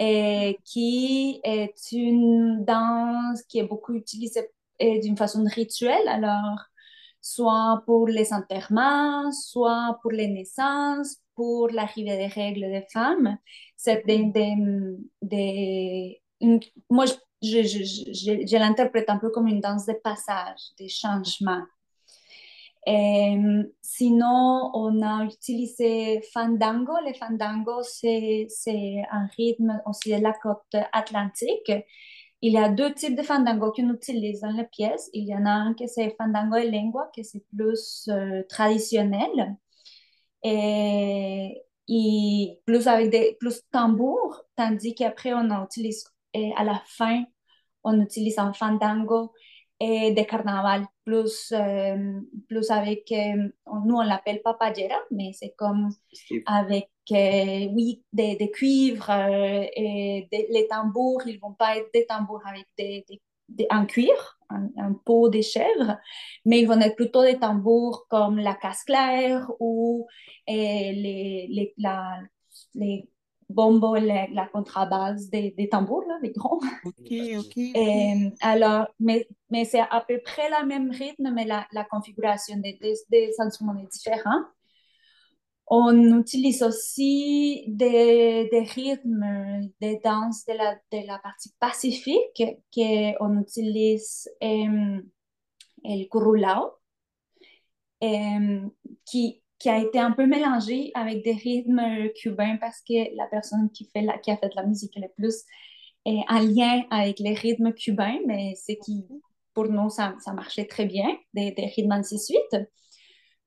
[0.00, 6.58] et qui est une danse qui est beaucoup utilisée d'une façon rituelle, alors
[7.20, 13.36] soit pour les enterrements, soit pour les naissances, pour l'arrivée des règles des femmes.
[13.76, 14.24] C'est des,
[15.20, 16.22] des,
[16.88, 21.62] moi, je, je, je, je l'interprète un peu comme une danse de passage, de changement.
[22.86, 26.92] Sinon, on a utilisé fandango.
[27.06, 28.48] Le fandango, c'est
[29.10, 31.72] un rythme aussi de la côte atlantique.
[32.42, 35.10] Il y a deux types de fandango qu'on utilise dans les pièces.
[35.12, 39.56] Il y en a un qui c'est fandango et lengua, qui c'est plus euh, traditionnel.
[40.42, 47.24] Et, et, plus avec des plus tambours, tandis qu'après, on utilise, et à la fin,
[47.84, 49.32] on utilise un fandango
[49.80, 53.48] et de carnaval, plus, euh, plus avec, euh,
[53.86, 55.88] nous on l'appelle papayera, mais c'est comme
[56.46, 62.46] avec, euh, oui, des, des cuivres et les tambours, ils vont pas être des tambours
[62.46, 63.06] avec des,
[63.48, 65.98] des, en cuir, un, peau de chèvre,
[66.44, 70.06] mais ils vont être plutôt des tambours comme la casse claire ou
[70.46, 70.92] les,
[71.48, 72.18] les, la,
[72.74, 73.08] les
[73.50, 76.58] bombo, la, la contrebasse des, des, tambours, là, les grands.
[76.84, 77.56] OK, OK.
[77.56, 82.56] Et, alors, mais, mais c'est à peu près le même rythme, mais la, la configuration
[82.56, 84.46] des, des, des, instruments est différente.
[85.66, 92.42] On utilise aussi des, des rythmes, des danses de la, de la partie pacifique,
[92.74, 95.00] qu'on utilise euh,
[95.84, 96.72] le kurulao,
[98.02, 98.66] euh,
[99.04, 103.70] qui qui a été un peu mélangé avec des rythmes cubains parce que la personne
[103.70, 105.44] qui, fait qui a fait la musique le plus
[106.06, 109.06] est en lien avec les rythmes cubains, mais c'est qui,
[109.52, 112.56] pour nous, ça, ça marchait très bien, des, des rythmes ainsi de suite.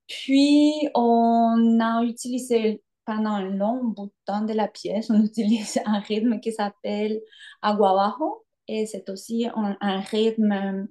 [0.08, 5.80] Puis, on a utilisé pendant un long bout de temps de la pièce, on utilise
[5.86, 7.22] un rythme qui s'appelle
[7.64, 10.88] aguabajo et c'est aussi un, un rythme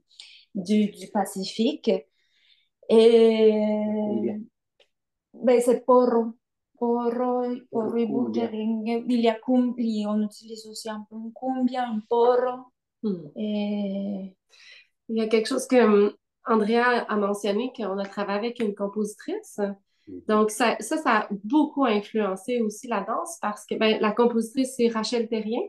[0.54, 1.90] du, du Pacifique.
[2.88, 3.62] Et
[5.42, 6.34] ben, c'est porro.
[6.78, 12.72] Porro, porro y bullering, Villa Cumbia, on utilise aussi un peu une cumbia, un porro.
[13.02, 13.28] Hmm.
[13.36, 14.36] Et...
[15.08, 16.12] Il y a quelque chose que hum,
[16.46, 19.58] Andrea a mentionné, qu'on a travaillé avec une compositrice.
[20.08, 20.22] Mhm.
[20.28, 24.74] Donc, ça, ça, ça, a beaucoup influencé aussi la danse parce que ben, la compositrice,
[24.76, 25.60] c'est Rachel Terrien,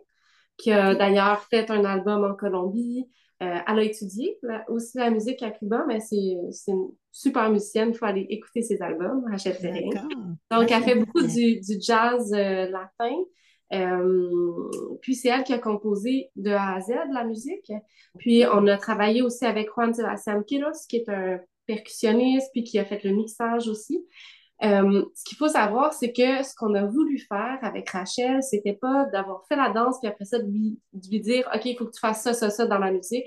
[0.57, 3.07] qui a d'ailleurs fait un album en Colombie.
[3.41, 6.37] Euh, elle a étudié aussi la musique à Cuba, mais c'est
[7.13, 9.89] super musicienne, il faut aller écouter ses albums, Rachel Ferrin.
[10.51, 13.15] Donc, elle fait beaucoup du, du jazz latin.
[15.01, 17.71] puis c'est elle qui a composé de A à Z la musique.
[18.17, 22.79] Puis on a travaillé aussi avec Juan Sebastián Quiros, qui est un percussionniste, puis qui
[22.79, 24.05] a fait le mixage aussi.
[24.63, 28.73] Euh, ce qu'il faut savoir, c'est que ce qu'on a voulu faire avec Rachel, c'était
[28.73, 30.79] pas d'avoir fait la danse, puis après ça, de lui,
[31.19, 33.25] dire, OK, il faut que tu fasses ça, ça, ça dans la musique,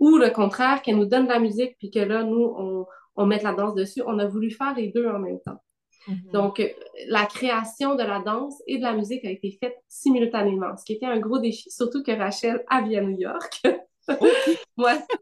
[0.00, 2.86] ou le contraire, qu'elle nous donne la musique, puis que là, nous, on,
[3.16, 4.02] on mette la danse dessus.
[4.06, 5.62] On a voulu faire les deux en même temps.
[6.08, 6.32] Mm-hmm.
[6.32, 6.68] Donc, euh,
[7.08, 10.94] la création de la danse et de la musique a été faite simultanément, ce qui
[10.94, 13.62] était un gros défi, surtout que Rachel habite à New York.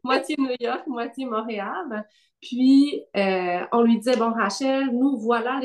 [0.05, 2.05] moitié New York, moitié Montréal.
[2.43, 5.61] Puis, euh, on lui disait, bon, Rachel, nous, voilà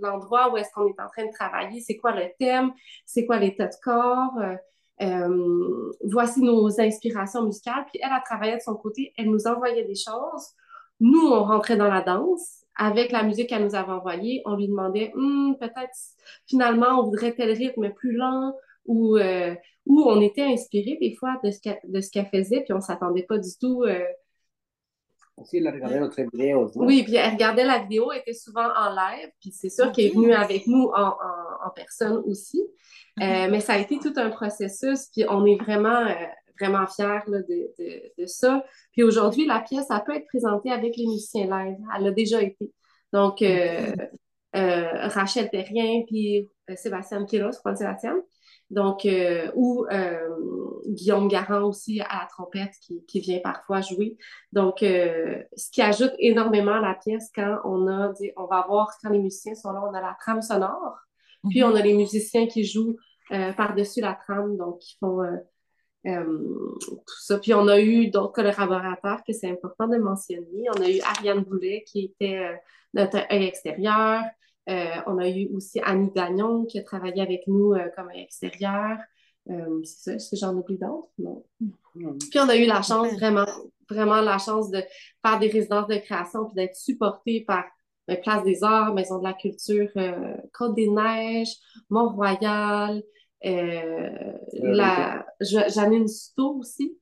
[0.00, 2.72] l'endroit où est-ce qu'on est en train de travailler, c'est quoi le thème,
[3.04, 4.54] c'est quoi l'état de corps, euh,
[5.02, 7.84] euh, voici nos inspirations musicales.
[7.90, 10.46] Puis, elle a travaillé de son côté, elle nous envoyait des choses.
[11.02, 12.60] Nous, on rentrait dans la danse.
[12.74, 15.92] Avec la musique qu'elle nous avait envoyée, on lui demandait, hmm, peut-être,
[16.46, 18.54] finalement, on voudrait tel rythme plus lent,
[18.86, 19.18] ou
[19.86, 23.38] où on était inspiré des fois de ce qu'elle faisait, puis on ne s'attendait pas
[23.38, 23.82] du tout.
[23.82, 24.04] Euh...
[25.36, 26.70] Aussi, elle regardait notre vidéo.
[26.76, 30.06] Oui, puis elle regardait la vidéo, elle était souvent en live, puis c'est sûr qu'elle
[30.06, 31.14] est venue avec nous en,
[31.64, 32.62] en, personne aussi.
[33.20, 36.14] Euh, mais ça a été tout un processus, puis on est vraiment, euh,
[36.58, 38.64] vraiment fiers là, de, de, de, ça.
[38.92, 41.76] Puis aujourd'hui, la pièce, elle peut être présentée avec les musiciens live.
[41.96, 42.70] Elle a déjà été.
[43.12, 43.94] Donc, euh,
[44.54, 48.16] Rachel Terrien, puis Sébastien Kiros, Juan Sébastien.
[48.72, 50.28] Donc, euh, ou euh,
[50.88, 54.16] Guillaume Garand aussi à la trompette qui, qui vient parfois jouer.
[54.52, 58.64] Donc, euh, ce qui ajoute énormément à la pièce quand on a dit, on va
[58.66, 60.96] voir quand les musiciens sont là, on a la trame sonore,
[61.50, 61.70] puis mhm.
[61.70, 62.96] on a les musiciens qui jouent
[63.56, 65.22] par-dessus la trame, donc qui font
[66.04, 67.38] tout ça.
[67.38, 70.66] Puis on a eu d'autres collaborateurs que c'est important de mentionner.
[70.76, 72.60] On a eu Ariane Boulet qui était
[72.94, 74.22] notre œil extérieur.
[74.68, 78.98] Euh, on a eu aussi Annie Gagnon qui a travaillé avec nous euh, comme extérieur.
[79.50, 81.08] Euh, c'est ça, est-ce que j'en oublie d'autres?
[81.18, 81.44] Non.
[81.94, 83.46] Puis on a eu la chance, vraiment,
[83.90, 84.82] vraiment la chance de
[85.24, 87.64] faire des résidences de création puis d'être supporté par
[88.06, 89.88] ben, Place des Arts, Maison de la Culture,
[90.52, 91.56] Côte des Neiges,
[91.90, 93.02] Mont-Royal,
[93.42, 96.96] la Janine Souto aussi.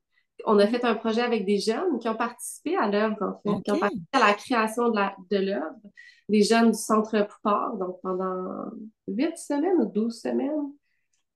[0.47, 3.63] On a fait un projet avec des jeunes qui ont participé à l'œuvre, en fait,
[3.63, 5.77] qui ont participé à la création de l'œuvre
[6.31, 8.71] des jeunes du centre Poupard, donc pendant
[9.09, 10.73] huit semaines ou douze semaines.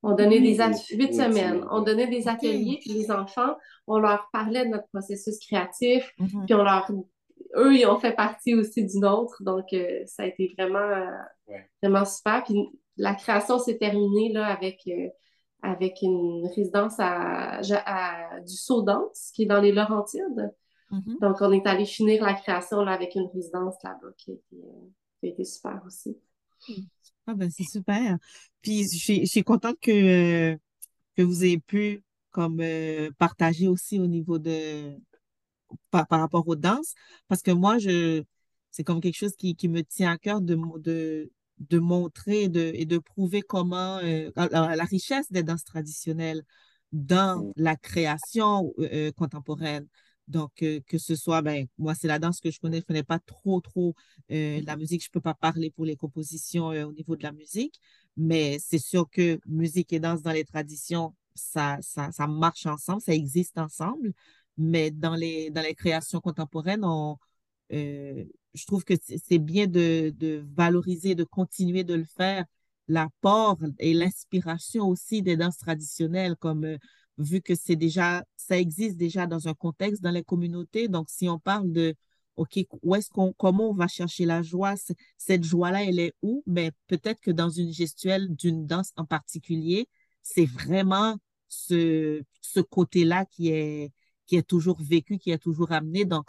[0.03, 0.57] On donnait des
[0.91, 1.67] huit semaines.
[1.71, 6.45] On donnait des ateliers, puis les enfants, on leur parlait de notre processus créatif, mm-hmm.
[6.47, 6.91] puis on leur
[7.57, 11.57] eux, ils ont fait partie aussi du nôtre, donc euh, ça a été vraiment, euh,
[11.83, 12.43] vraiment super.
[12.45, 15.09] Puis la création s'est terminée là, avec, euh,
[15.63, 17.61] avec une résidence à,
[18.41, 18.87] du Saut
[19.35, 20.53] qui est dans les Laurentides.
[20.91, 21.21] Mm-hmm.
[21.21, 24.33] Donc, on est allé finir la création là, avec une résidence là-bas qui,
[25.23, 26.19] a été super aussi.
[27.27, 28.19] Ah ben c'est super.
[28.61, 30.55] Puis je suis contente que,
[31.17, 34.99] que vous ayez pu comme euh, partager aussi au niveau de
[35.91, 36.95] par, rapport aux danses.
[37.29, 38.23] Parce que moi, je
[38.71, 42.73] c'est comme quelque chose qui, qui me tient à cœur de, de, de montrer de,
[42.75, 46.43] et de prouver comment euh, la, richesse des danses traditionnelles
[46.93, 47.53] dans mm.
[47.57, 49.87] la création euh, contemporaine.
[50.29, 52.87] Donc, euh, que ce soit, ben, moi, c'est la danse que je connais, je ne
[52.87, 53.95] connais pas trop, trop
[54.31, 55.03] euh, la musique.
[55.03, 57.79] Je ne peux pas parler pour les compositions euh, au niveau de la musique,
[58.17, 63.03] mais c'est sûr que musique et danse dans les traditions, ça, ça, ça marche ensemble,
[63.03, 64.13] ça existe ensemble.
[64.57, 67.19] Mais dans les, dans les créations contemporaines, on,
[68.55, 72.45] je trouve que c'est bien de, de valoriser, de continuer de le faire,
[72.89, 76.79] l'apport et l'inspiration aussi des danses traditionnelles comme
[77.19, 80.89] vu que c'est déjà, ça existe déjà dans un contexte dans les communautés.
[80.89, 81.95] Donc, si on parle de,
[82.37, 84.75] OK, où est-ce qu'on, comment on va chercher la joie?
[85.17, 86.43] Cette joie-là, elle est où?
[86.47, 89.89] Mais ben, peut-être que dans une gestuelle d'une danse en particulier,
[90.23, 91.17] c'est vraiment
[91.49, 93.93] ce, ce côté-là qui est,
[94.27, 96.05] qui est toujours vécu, qui est toujours amené.
[96.05, 96.25] Donc,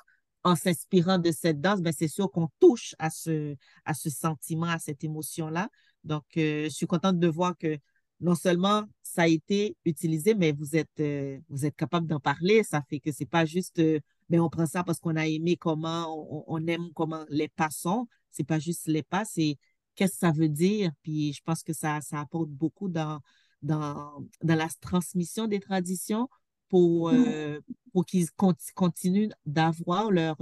[0.46, 4.68] en s'inspirant de cette danse, ben, c'est sûr qu'on touche à ce, à ce sentiment,
[4.68, 5.70] à cette émotion-là.
[6.04, 7.80] Donc, euh, je suis contente de voir que
[8.22, 12.64] non seulement ça a été utilisé, mais vous êtes, euh, vous êtes capable d'en parler.
[12.64, 15.58] Ça fait que c'est pas juste, euh, mais on prend ça parce qu'on a aimé
[15.58, 18.08] comment, on, aime comment les pas sont.
[18.30, 19.58] C'est pas juste les pas, c'est
[19.96, 20.92] qu'est-ce que ça veut dire.
[21.02, 23.20] Puis je pense que ça, ça apporte beaucoup dans,
[23.64, 26.30] dans, dans la transmission des traditions
[26.70, 27.26] pour, mmh.
[27.28, 27.62] euh,
[27.94, 28.28] pour qu'ils
[28.76, 30.38] continuent d'avoir leur,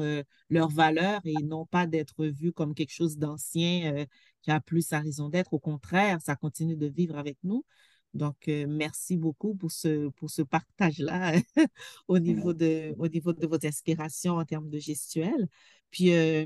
[0.49, 4.05] leur valeur et non pas d'être vus comme quelque chose d'ancien
[4.41, 5.53] qui a plus sa raison d'être.
[5.53, 7.65] Au contraire, ça continue de vivre avec nous.
[8.13, 11.33] Donc, euh, merci beaucoup pour ce, pour ce partage-là
[12.07, 15.47] au, niveau de, au niveau de votre inspiration en termes de gestuelle.
[15.89, 16.45] Puis, euh,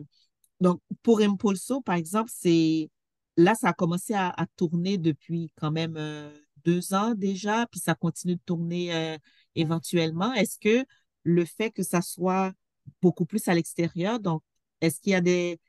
[0.61, 2.89] donc, pour Impulso, par exemple, c'est
[3.36, 6.32] là, ça a commencé à, tourner depuis quand même euh,
[6.63, 9.17] deux ans déjà, puis ça continue de tourner euh,
[9.58, 10.34] éventuellement.
[10.34, 10.86] Est-ce que
[11.24, 12.53] le fait que ça soit
[13.01, 14.41] beaucoup plus à l'extérieur, donc,
[14.80, 15.60] est-ce qu'il y a des,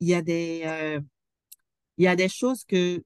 [0.00, 1.00] il y a des, euh,
[1.98, 3.04] il y a des choses que,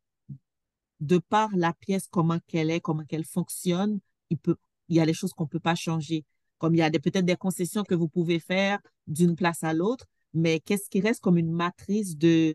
[1.01, 3.99] de par la pièce, comment qu'elle est, comment qu'elle fonctionne,
[4.30, 4.57] il peut,
[4.89, 6.24] il y a des choses qu'on ne peut pas changer.
[6.59, 10.07] Comme il y a peut-être des concessions que vous pouvez faire d'une place à l'autre,
[10.32, 12.55] mais qu'est-ce qui reste comme une matrice de,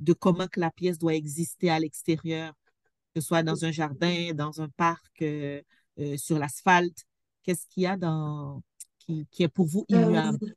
[0.00, 2.52] de comment que la pièce doit exister à l'extérieur,
[3.14, 5.62] que ce soit dans un jardin, dans un parc, euh,
[5.98, 7.06] euh, sur l'asphalte.
[7.48, 8.60] Qu'est-ce qu'il y a dans
[8.98, 10.54] qui, qui, est pour vous euh, immuable?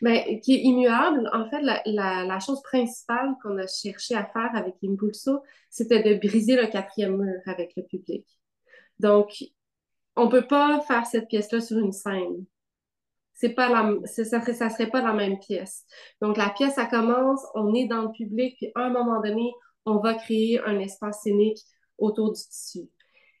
[0.00, 4.24] Ben, qui est immuable, en fait, la, la, la chose principale qu'on a cherché à
[4.24, 8.26] faire avec Impulso, c'était de briser le quatrième mur avec le public.
[9.00, 9.44] Donc,
[10.16, 12.46] on ne peut pas faire cette pièce-là sur une scène
[13.34, 15.84] c'est pas la, ça serait, ça serait pas la même pièce.
[16.22, 19.52] Donc, la pièce, ça commence, on est dans le public, puis à un moment donné,
[19.84, 21.58] on va créer un espace scénique
[21.98, 22.88] autour du tissu.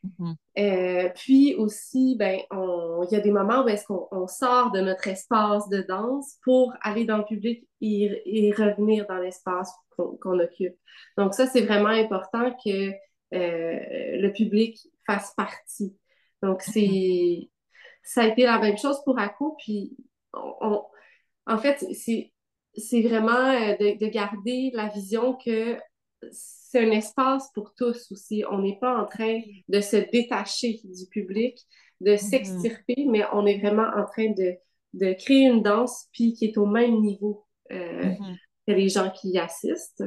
[0.04, 0.34] Mm-hmm.
[0.58, 5.06] Euh, puis aussi, ben, il y a des moments où est-ce qu'on sort de notre
[5.08, 10.76] espace de danse pour aller dans le public et, revenir dans l'espace qu'on occupe.
[11.16, 12.96] Donc ça, c'est vraiment important que euh,
[13.32, 15.96] le public fasse partie.
[16.42, 17.50] Donc c'est
[18.08, 19.54] ça a été la même chose pour ACO.
[19.58, 19.96] Puis,
[20.32, 25.76] en fait, c'est vraiment euh, de, garder la vision que
[26.30, 28.44] c'est un espace pour tous aussi.
[28.50, 31.58] On n'est pas en train de se détacher du public,
[32.00, 32.18] de mm-hmm.
[32.18, 34.58] s'extirper, mais on est vraiment en train de,
[35.14, 38.36] créer une danse puis qui est au même niveau euh, mm-hmm.
[38.66, 40.04] que les gens qui y assistent.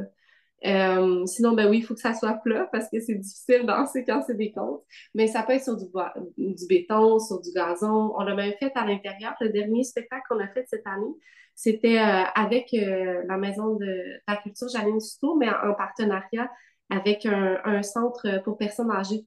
[0.66, 4.06] Euh, sinon, ben oui, il faut que ça soit plat parce que c'est difficile danser
[4.06, 4.84] quand c'est des côtes.
[5.16, 8.14] Mais ça peut être sur du, bois, du béton, sur du gazon.
[8.16, 9.34] On l'a même fait à l'intérieur.
[9.42, 11.14] Le dernier spectacle qu'on a fait cette année,
[11.56, 16.50] c'était euh, avec euh, la Maison de la Culture Janine Souto, mais en, partenariat
[16.90, 19.26] avec un, centre pour personnes âgées.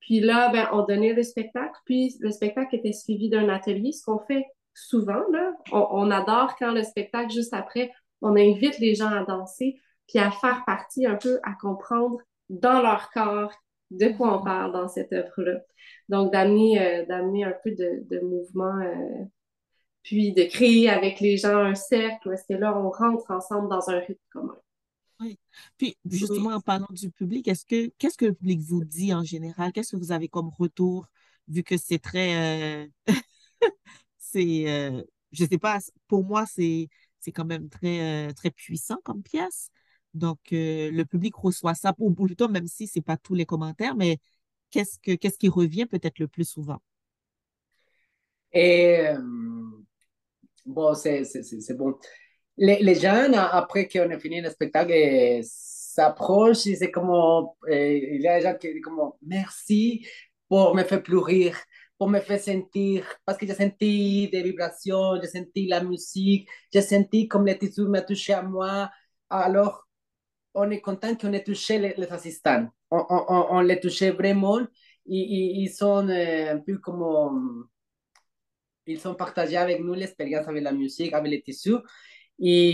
[0.00, 4.04] Puis là, ben, on donnait le spectacle, puis le spectacle était suivi d'un atelier, ce
[4.04, 4.44] qu'on fait
[4.74, 5.22] souvent.
[5.32, 5.52] Là.
[5.70, 7.90] On adore quand le spectacle, juste après,
[8.20, 9.80] on invite les gens à danser
[10.12, 12.18] puis à faire partie un peu, à comprendre
[12.50, 13.52] dans leur corps
[13.90, 15.60] de quoi on parle dans cette œuvre-là.
[16.08, 19.24] Donc, d'amener, euh, d'amener un peu de, de mouvement, euh,
[20.02, 23.68] puis de créer avec les gens un cercle où est-ce que là, on rentre ensemble
[23.68, 24.56] dans un rythme commun.
[25.20, 25.38] Oui.
[25.78, 29.24] Puis, justement, en parlant du public, est-ce que, qu'est-ce que le public vous dit en
[29.24, 29.72] général?
[29.72, 31.06] Qu'est-ce que vous avez comme retour,
[31.48, 32.84] vu que c'est très...
[32.84, 32.86] Euh,
[34.18, 35.04] c'est...
[35.32, 36.88] je sais pas, pour moi, c'est,
[37.20, 39.70] c'est quand même très, très puissant comme pièce.
[40.14, 43.46] Donc, euh, le public reçoit ça, pour plutôt, même si ce n'est pas tous les
[43.46, 44.18] commentaires, mais
[44.70, 46.78] qu'est-ce, que, qu'est-ce qui revient peut-être le plus souvent?
[48.52, 49.18] Et, euh,
[50.66, 51.24] bon, c'est,
[51.76, 51.94] bon.
[52.58, 57.10] Les, les, jeunes, après qu'on ait fini le spectacle, euh, s'approchent et c'est comme,
[57.68, 60.06] il y a des gens qui disent comme, merci
[60.48, 61.52] pour me faire pleurer,
[61.96, 66.82] pour me faire sentir, parce que j'ai senti des vibrations, j'ai senti la musique, j'ai
[66.82, 68.90] senti comme les tissus me touché à moi.
[69.30, 69.86] Alors,
[70.54, 72.68] on est content qu'on ait touché les, assistants.
[72.90, 74.60] On, on, on, les touché vraiment.
[75.06, 77.68] Ils, ils sont euh, un peu comme.
[78.86, 81.76] Ils sont partagés avec nous l'expérience avec la musique, avec les tissus.
[82.38, 82.70] Et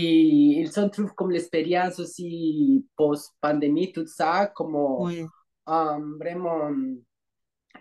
[0.59, 5.29] ils sont trouvent comme l'expérience aussi post-pandémie, tout ça, comme
[6.19, 6.71] vraiment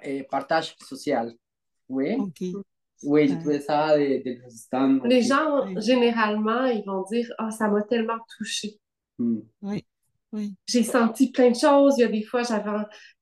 [0.06, 1.32] euh, partage social.
[1.88, 2.16] Oui.
[3.04, 4.98] Oui, j'ai trouvé ça des, des assistants.
[5.04, 8.80] Les gens, généralement, ils vont dire Ah, ça m'a tellement touché.
[9.18, 9.40] Hmm.
[9.62, 9.84] Oui.
[10.32, 10.54] Oui.
[10.66, 11.94] J'ai senti plein de choses.
[11.96, 12.70] Il y a des fois, j'avais.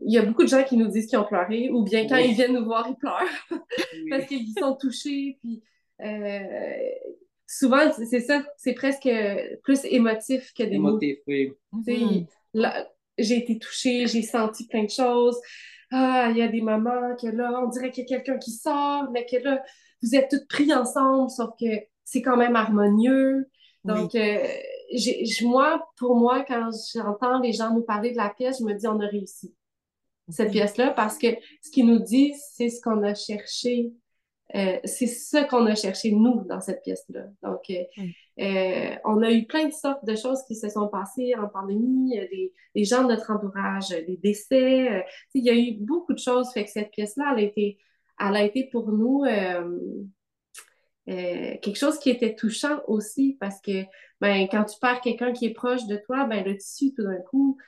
[0.01, 2.17] Il y a beaucoup de gens qui nous disent qu'ils ont pleuré, ou bien quand
[2.17, 3.21] ils viennent nous voir, ils pleurent
[4.11, 5.39] parce qu'ils sont touchés.
[5.41, 5.63] Puis
[6.03, 6.41] euh,
[7.47, 9.09] souvent, c'est ça, c'est presque
[9.63, 11.53] plus émotif que des émotif, oui.
[11.73, 12.87] Mm-hmm.
[13.19, 15.41] J'ai été touchée, j'ai senti plein de choses.
[15.93, 18.51] Ah, il y a des moments que là, on dirait qu'il y a quelqu'un qui
[18.51, 19.63] sort, mais que là,
[20.03, 21.67] vous êtes tous pris ensemble, sauf que
[22.05, 23.49] c'est quand même harmonieux.
[23.85, 24.45] Donc, euh,
[25.43, 28.87] moi, pour moi, quand j'entends les gens nous parler de la pièce, je me dis,
[28.87, 29.55] on a réussi
[30.29, 31.29] cette pièce-là parce que
[31.63, 33.93] ce qu'ils nous disent, c'est ce qu'on a cherché.
[34.55, 37.27] Euh, c'est ce qu'on a cherché, nous, dans cette pièce-là.
[37.43, 41.49] Donc, euh, on a eu plein de sortes de choses qui se sont passées en
[41.49, 42.19] pandémie,
[42.75, 45.05] des, gens de notre entourage, des décès.
[45.35, 46.53] il y a eu beaucoup de choses.
[46.53, 47.79] Fait que cette pièce-là, elle a été,
[48.21, 49.25] elle a été pour nous
[51.09, 53.85] euh, quelque chose qui était touchant aussi parce que
[54.21, 57.21] ben, quand tu perds quelqu'un qui est proche de toi, ben, le tissu, tout d'un
[57.31, 57.59] coup,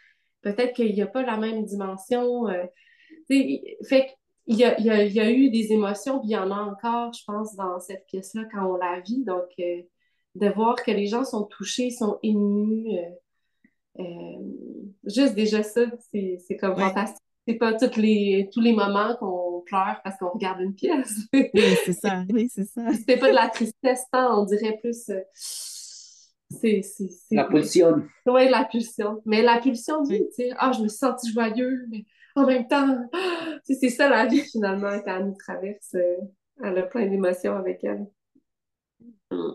[0.42, 2.48] peut-être qu'il n'y a pas la même dimension.
[2.48, 2.64] Euh,
[3.28, 4.14] fait
[4.50, 6.36] il y, a, il, y a, il y a, eu des émotions, puis il y
[6.36, 9.22] en a encore, je pense, dans cette pièce-là quand on la vit.
[9.22, 9.82] Donc, euh,
[10.36, 12.96] de voir que les gens sont touchés, sont émus.
[13.98, 14.02] Euh,
[15.04, 17.22] juste déjà ça, c'est comme fantastique.
[17.46, 21.14] C'est pas toutes les, tous les moments qu'on pleure parce qu'on regarde une pièce.
[21.32, 21.50] oui,
[21.84, 22.24] c'est ça.
[22.30, 22.90] Oui, c'est ça.
[22.92, 25.10] C'était pas de la tristesse, tant, on dirait plus.
[26.50, 26.82] C'est,
[27.30, 28.02] la pulsion.
[28.26, 29.22] Oui, la pulsion.
[29.26, 32.66] Mais la pulsion du, tu sais, ah, je me suis sentie joyeux, mais en même
[32.66, 33.08] temps,
[33.64, 35.94] c'est ça la vie finalement quand elle nous traverse.
[36.62, 38.06] Elle a plein d'émotions avec elle.
[39.32, 39.54] Euh,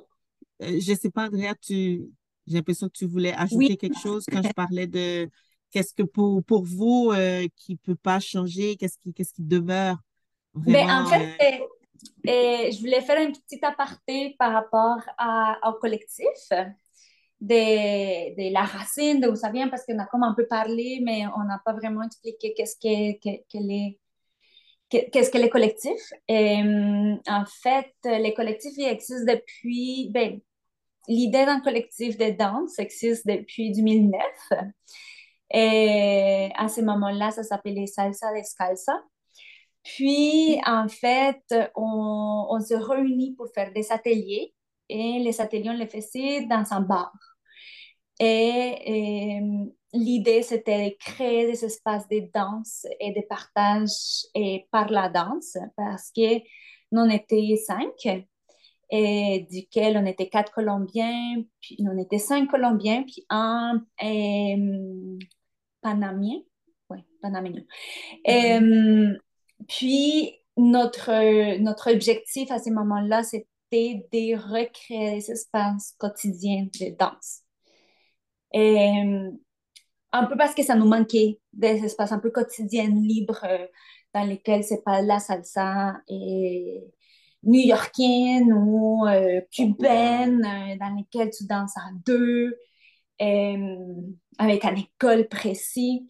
[0.59, 2.05] je ne sais pas, Andrea, tu...
[2.47, 5.29] j'ai l'impression que tu voulais ajouter quelque chose quand je parlais de
[5.71, 9.43] qu'est-ce que pour, pour vous euh, qui ne peut pas changer, qu'est-ce qui, qu'est-ce qui
[9.43, 9.97] demeure
[10.53, 11.01] ben, vraiment.
[11.01, 11.61] en fait,
[12.27, 16.27] euh, je voulais faire un petit aparté par rapport à, au collectif
[17.43, 21.25] de, de, la racine, d'où ça vient, parce qu'on a comme un peu parlé, mais
[21.37, 23.99] on n'a pas vraiment expliqué qu'est-ce que, que, que les
[24.89, 26.13] qu'est-ce que les collectifs?
[26.27, 26.61] Et,
[27.27, 30.09] en fait, les collectifs ils existent depuis.
[30.11, 30.39] Ben,
[31.09, 34.21] L'idée d'un collectif de danse existe depuis 2009.
[35.51, 38.93] Et à ce moment-là, ça s'appelait Salsa Descalza.
[39.83, 41.43] Puis, en fait,
[41.75, 44.53] on, se réunit pour faire des ateliers
[44.87, 47.11] et les ateliers, on les faisait dans un bar.
[48.19, 49.39] Et,
[49.93, 55.57] l'idée, c'était de créer des espaces de danse et de partage et par la danse
[55.77, 56.37] parce que
[56.91, 58.25] nous, on était cinq
[58.89, 63.83] et duquel on était quatre Colombiens, puis on était cinq Colombiens, puis un
[65.81, 66.39] Panamien.
[66.89, 67.61] Oui, Panamien.
[68.27, 69.17] Mm-hmm.
[69.67, 77.42] puis notre, notre objectif à ce moment-là, c'était de recréer des espaces quotidiens de danse.
[78.53, 79.03] Et,
[80.13, 83.65] un peu parce que ça nous manquait des espaces un peu quotidiens, libres, euh,
[84.13, 86.83] dans lesquels c'est pas la salsa et
[87.41, 92.55] new-yorkienne ou euh, cubaine, euh, dans lesquels tu danses à deux,
[93.19, 96.01] avec une école précise.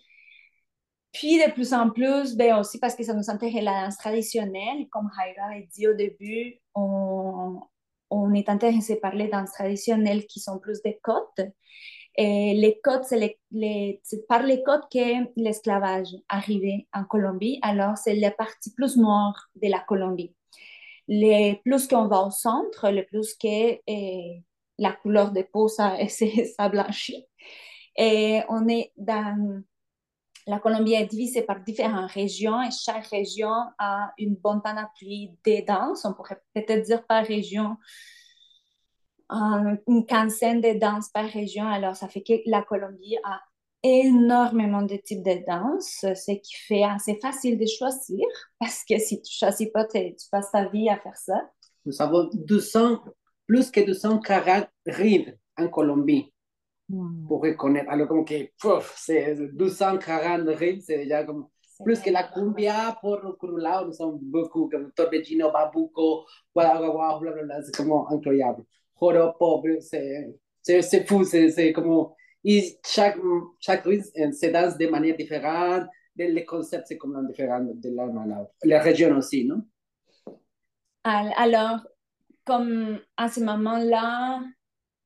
[1.13, 4.87] Puis de plus en plus, ben aussi parce que ça nous intéresse la danse traditionnelle.
[4.91, 7.61] Comme Jaira a dit au début, on,
[8.09, 11.41] on est intéressé par les danses traditionnelles qui sont plus des côtes.
[12.15, 17.59] Et les côtes, c'est par les côtes que l'esclavage arrivait en Colombie.
[17.63, 20.35] Alors, c'est la partie plus noire de la Colombie.
[21.07, 24.43] Les plus qu'on va au centre, le plus que eh,
[24.77, 25.97] la couleur de peau, ça,
[26.57, 27.25] ça blanchit.
[27.95, 29.63] Et on est dans...
[30.45, 35.65] La Colombie est divisée par différentes régions et chaque région a une bonne panoplie de
[35.65, 36.03] danses.
[36.03, 37.77] On pourrait peut-être dire par région
[39.29, 41.65] une quinzaine de danses par région.
[41.67, 43.41] Alors, ça fait que la Colombie a
[43.83, 48.25] énormément de types de danses, ce qui fait assez facile de choisir,
[48.59, 51.49] parce que si tu ne choisis pas, tu passes ta vie à faire ça.
[51.85, 53.03] Nous avons 200,
[53.45, 56.33] plus que 240 rythmes en Colombie
[57.27, 57.89] pour reconnaître.
[57.89, 58.49] Alors, comme que,
[58.95, 61.47] c'est 240 rythmes, c'est déjà comme
[61.83, 67.75] plus que la cumbia, por otro lado, nous sommes beaucoup, comme Torbellino, Babuco, blablabla, c'est
[67.75, 68.63] comme incroyable
[68.99, 72.09] joropo, c'est fou, c'est comme...
[72.45, 73.17] Et chaque,
[73.59, 78.81] chaque se danse de manière différente, les concepts c'est comme différent de la, la, la
[78.81, 79.61] région aussi, non?
[81.03, 81.79] Alors,
[82.45, 84.43] comme à ce moment-là,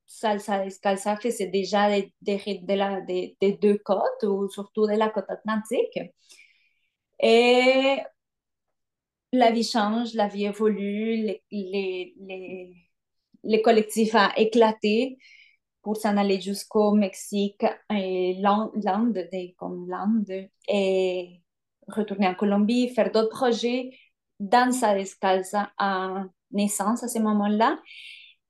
[0.08, 5.10] salsa descalza faisait déjà des, de la, des, des deux côtes, ou surtout de la
[5.10, 6.00] côte atlantique.
[7.20, 7.98] Et
[9.32, 12.87] la vie change, la vie évolue, les, les, les
[13.44, 15.18] le collectif a éclaté
[15.82, 21.42] pour s'en aller jusqu'au Mexique et l'Inde, comme l'Inde, et
[21.88, 23.92] retourner en Colombie, faire d'autres projets.
[24.40, 27.80] dans sa Descalza à naissance à ce moment-là.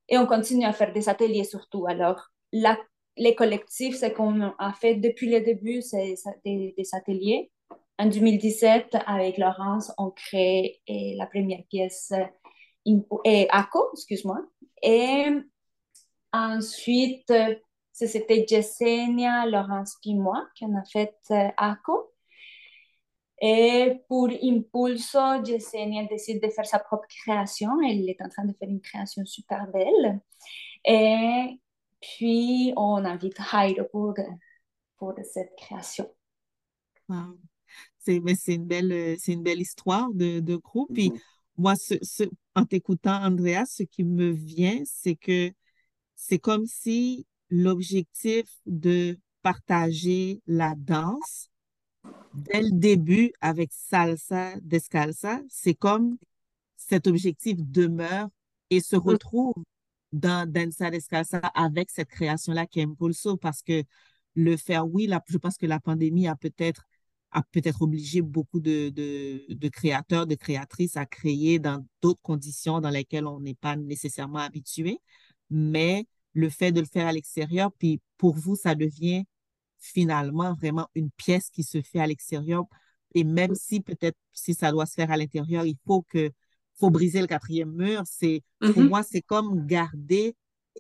[0.10, 1.86] Et on continue à faire des ateliers surtout.
[1.88, 2.78] Alors, la,
[3.18, 6.16] les collectifs, c'est qu'on a fait depuis le début, c'est
[6.46, 7.52] des, des, ateliers.
[8.00, 12.14] En 2017, avec Laurence, on crée la première pièce,
[13.26, 14.42] et ACO, excuse-moi,
[14.82, 15.26] et
[16.32, 17.32] ensuite,
[17.94, 22.14] c'était Yesenia, Laurence puis moi qui en a fait euh, ACO.
[23.40, 27.70] Et pour Impulso, Yesenia décide de faire sa propre création.
[27.82, 30.20] Elle est en train de faire une création super belle.
[30.86, 31.60] Et
[32.02, 34.14] puis, on invite Jairo pour,
[34.98, 36.10] pour cette création.
[37.10, 37.38] Wow.
[38.00, 40.94] C'est une, belle, une belle histoire de, de groupe.
[40.94, 41.22] Puis, mm-hmm.
[41.58, 42.24] moi, ce, ce,
[42.58, 45.52] en t'écoutant, Andrea, ce qui me vient, c'est que
[46.16, 51.52] c'est comme si l'objectif de partager la danse
[52.34, 56.18] dès le début avec Salsa Descalza, c'est comme
[56.78, 58.28] cet objectif demeure
[58.72, 59.00] et se mm.
[59.00, 59.64] retrouve
[60.12, 63.84] dans Danza Descalza avec cette création-là qui est Impulso parce que
[64.34, 66.88] le faire, oui, là, je pense que la pandémie a peut-être
[67.32, 72.80] a peut-être obligé beaucoup de, de, de, créateurs, de créatrices à créer dans d'autres conditions
[72.80, 75.00] dans lesquelles on n'est pas nécessairement habitué.
[75.50, 79.24] Mais le fait de le faire à l'extérieur, puis pour vous, ça devient
[79.80, 82.66] finalement vraiment une pièce qui se fait à l'extérieur.
[83.14, 86.32] Et même si peut-être si ça doit se faire à l'intérieur, il faut que
[86.76, 88.04] faut briser le quatrième mur.
[88.06, 88.88] C'est pour mm-hmm.
[88.88, 90.36] moi, c'est comme garder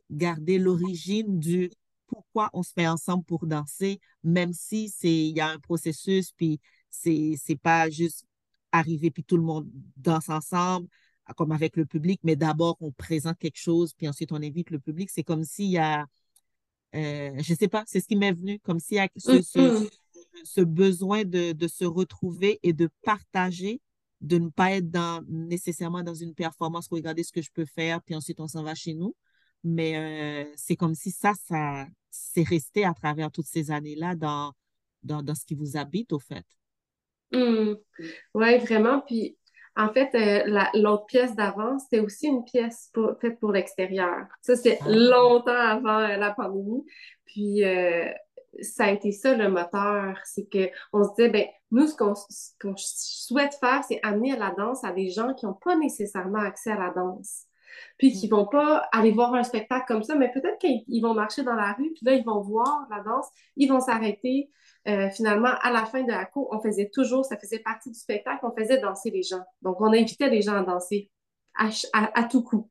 [0.09, 1.71] garder l'origine du
[2.07, 6.31] pourquoi on se met ensemble pour danser, même si c'est il y a un processus,
[6.31, 8.25] puis c'est c'est pas juste
[8.71, 10.87] arriver puis tout le monde danse ensemble
[11.35, 14.79] comme avec le public, mais d'abord on présente quelque chose, puis ensuite on invite le
[14.79, 15.09] public.
[15.09, 16.05] C'est comme s'il y a,
[16.95, 19.89] euh, je sais pas, c'est ce qui m'est venu, comme s'il y a ce, ce,
[20.43, 23.81] ce besoin de, de, se retrouver et de partager,
[24.21, 28.01] de ne pas être dans, nécessairement dans une performance, regarder ce que je peux faire,
[28.01, 29.15] puis ensuite on s'en va chez nous.
[29.67, 34.53] Mais euh, c'est comme si ça, ça c'est resté à travers toutes ces années-là dans,
[35.03, 36.45] dans, dans, ce qui vous habite, au fait.
[37.33, 37.73] Mmh.
[38.33, 39.01] Oui, vraiment.
[39.01, 39.37] Puis,
[39.75, 42.89] en fait, euh, l'autre pièce d'avant, c'était aussi une pièce
[43.19, 44.25] faite pour l'extérieur.
[44.41, 44.85] Ça, c'est ah.
[44.87, 46.85] longtemps avant euh, la pandémie.
[47.25, 47.63] Puis,
[48.61, 50.17] ça a été ça le moteur.
[50.23, 54.85] C'est qu'on se disait, ben, nous, ce qu'on souhaite faire, c'est amener à la danse
[54.85, 57.47] à des gens qui n'ont pas nécessairement accès à la danse
[57.97, 61.43] puis qui vont pas aller voir un spectacle comme ça, mais peut-être qu'ils vont marcher
[61.43, 64.49] dans la rue, puis là, ils vont voir la danse, ils vont s'arrêter.
[64.87, 67.99] Euh, finalement, à la fin de la cour, on faisait toujours, ça faisait partie du
[67.99, 69.43] spectacle, on faisait danser les gens.
[69.61, 71.11] Donc, on invitait les gens à danser
[71.83, 72.69] à, tout coup.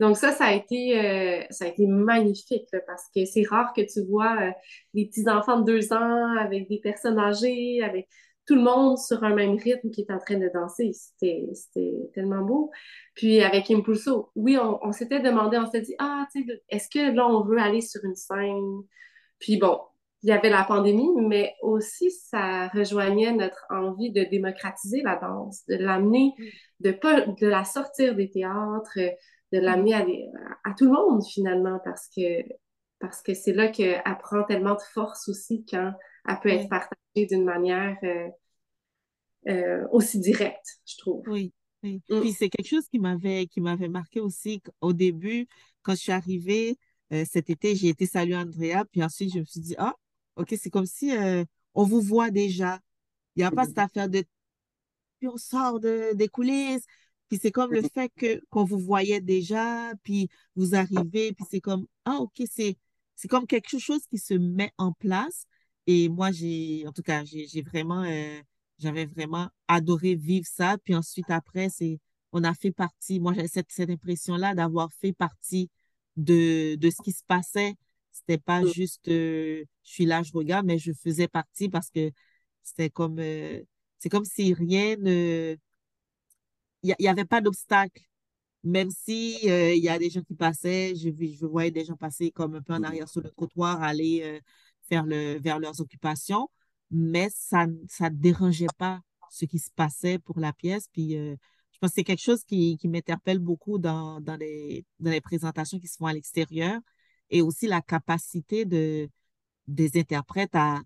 [0.00, 3.80] Donc ça, ça a été, euh, ça a été magnifique parce que c'est rare que
[3.80, 4.50] tu vois euh,
[4.94, 8.08] des petits enfants de deux ans avec des personnes âgées, avec
[8.46, 10.92] tout le monde sur un même rythme qui est en train de danser.
[10.92, 12.70] C'était tellement beau.
[13.14, 17.14] Puis avec Impulso, oui, on, s'était demandé, on s'était dit, ah, tu sais, est-ce que
[17.14, 18.82] là, on veut aller sur une scène?
[19.38, 19.80] Puis bon,
[20.22, 25.64] il y avait la pandémie, mais aussi ça rejoignait notre envie de démocratiser la danse,
[25.66, 26.32] de l'amener,
[26.80, 28.98] de pas, de la sortir des théâtres,
[29.52, 30.04] de l'amener à,
[30.64, 32.42] à, tout le monde finalement, parce que
[32.98, 35.92] parce que c'est là qu'elle prend tellement de force aussi quand
[36.28, 38.28] elle peut être partagée d'une manière euh,
[39.48, 41.22] euh, aussi directe, je trouve.
[41.28, 41.52] Oui.
[41.82, 42.02] oui.
[42.08, 42.20] Mm.
[42.20, 45.46] Puis c'est quelque chose qui m'avait qui m'avait marqué aussi au début,
[45.82, 46.78] quand je suis arrivée
[47.12, 49.94] euh, cet été, j'ai été saluer Andrea, puis ensuite je me suis dit, ah,
[50.36, 51.12] OK, c'est comme si
[51.74, 52.80] on vous voit déjà.
[53.36, 54.24] Il n'y a pas cette affaire de
[55.18, 56.84] puis on sort de, des coulisses.
[57.28, 61.60] Puis c'est comme le fait que qu'on vous voyait déjà, puis vous arrivez, puis c'est
[61.60, 62.76] comme, ah, OK, c'est
[63.16, 65.46] c'est comme quelque chose qui se met en place.
[65.86, 68.40] Et moi, j'ai, en tout cas, j'ai vraiment, euh,
[68.78, 70.76] j'avais vraiment adoré vivre ça.
[70.84, 71.98] Puis ensuite, après, c'est,
[72.32, 75.70] on a fait partie, moi, j'ai cette, cette impression-là d'avoir fait partie
[76.16, 77.74] de, de ce qui se passait.
[78.12, 78.68] C'était pas mm.
[78.72, 82.10] juste, euh, je suis là, je regarde, mais je faisais partie parce que
[82.62, 83.62] c'était comme, euh,
[83.98, 85.56] c'est comme si rien ne,
[86.82, 88.02] il n'y avait pas d'obstacle
[88.66, 91.94] même si euh, il y a des gens qui passaient, je, je voyais des gens
[91.94, 94.40] passer comme un peu en arrière sur le trottoir, aller euh,
[94.88, 96.48] faire le, vers leurs occupations,
[96.90, 99.00] mais ça ne dérangeait pas
[99.30, 100.88] ce qui se passait pour la pièce.
[100.92, 101.36] Puis euh,
[101.70, 105.20] je pense que c'est quelque chose qui, qui m'interpelle beaucoup dans, dans, les, dans les
[105.20, 106.80] présentations qui se font à l'extérieur
[107.30, 109.08] et aussi la capacité de,
[109.68, 110.80] des interprètes à,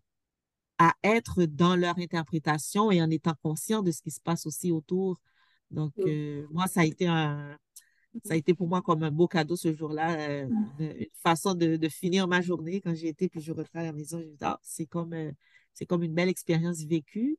[0.77, 4.71] à être dans leur interprétation et en étant conscient de ce qui se passe aussi
[4.71, 5.19] autour.
[5.71, 5.93] Donc,
[6.51, 7.57] moi, ça a été un,
[8.25, 10.49] ça a été pour moi comme un beau cadeau ce jour-là, euh,
[10.79, 13.93] une, façon de, de, finir ma journée quand j'ai été, puis je rentre à la
[13.93, 15.33] maison, ah, c'est comme, euh,
[15.75, 17.39] c'est comme une belle expérience vécue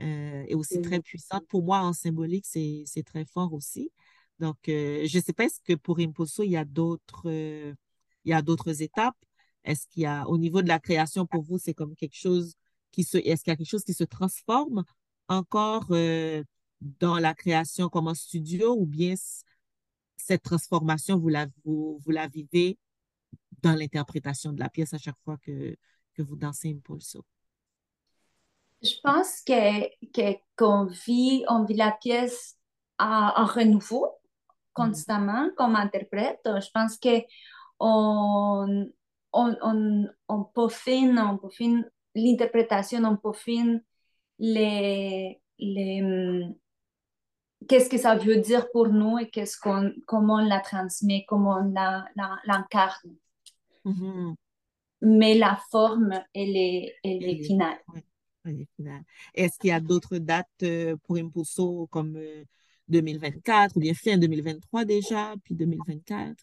[0.00, 1.46] euh, et aussi très puissante.
[1.48, 3.90] Pour moi, en symbolique, c'est très fort aussi.
[4.38, 7.28] Donc, je ne sais pas, est-ce que pour Imposo, il y a d'autres
[8.24, 9.16] il y a d'autres étapes?
[9.64, 12.54] Est-ce qu'il y a, au niveau de la création, pour vous, c'est comme quelque chose
[12.90, 14.84] qui se, est-ce qu'il y a quelque chose qui se transforme
[15.28, 15.88] encore
[16.98, 19.14] dans la création comme en studio ou bien
[20.24, 22.78] cette transformation, vous la, vous, vous la vivez
[23.62, 25.76] dans l'interprétation de la pièce à chaque fois que,
[26.14, 27.24] que vous dansez Impulso?
[28.82, 32.56] Je pense que, qu'on vit, on vit la pièce
[32.98, 34.08] en, renouveau
[34.72, 36.40] constamment comme interprète.
[36.44, 37.22] Je pense que
[37.78, 38.90] on,
[39.32, 43.82] on, on, on peaufine, on peaufine l'interprétation, on peaufine
[44.38, 46.46] les, les,
[47.68, 51.58] qu'est-ce que ça veut dire pour nous et qu'est-ce qu'on, comment on la transmet, comment
[51.60, 52.04] on la,
[52.44, 53.16] l'incarne.
[53.84, 54.34] Mm-hmm.
[55.02, 57.78] Mais la forme, elle est, elle, est, finale.
[59.34, 62.18] Est-ce qu'il y a d'autres dates euh, pour Impulso comme
[62.88, 66.36] 2024 euh, ou bien fin 2023 déjà, puis 2024?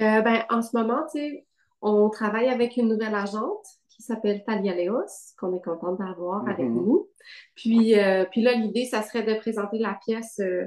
[0.00, 1.46] Euh, ben, en ce moment, tu sais,
[1.82, 6.66] on travaille avec une nouvelle agente qui s'appelle Talia Leos, qu'on est content d'avoir avec
[6.66, 6.74] Mhm.
[6.74, 7.08] nous.
[7.54, 10.66] Puis, euh, puis là, l'idée, ça serait de présenter la pièce, euh,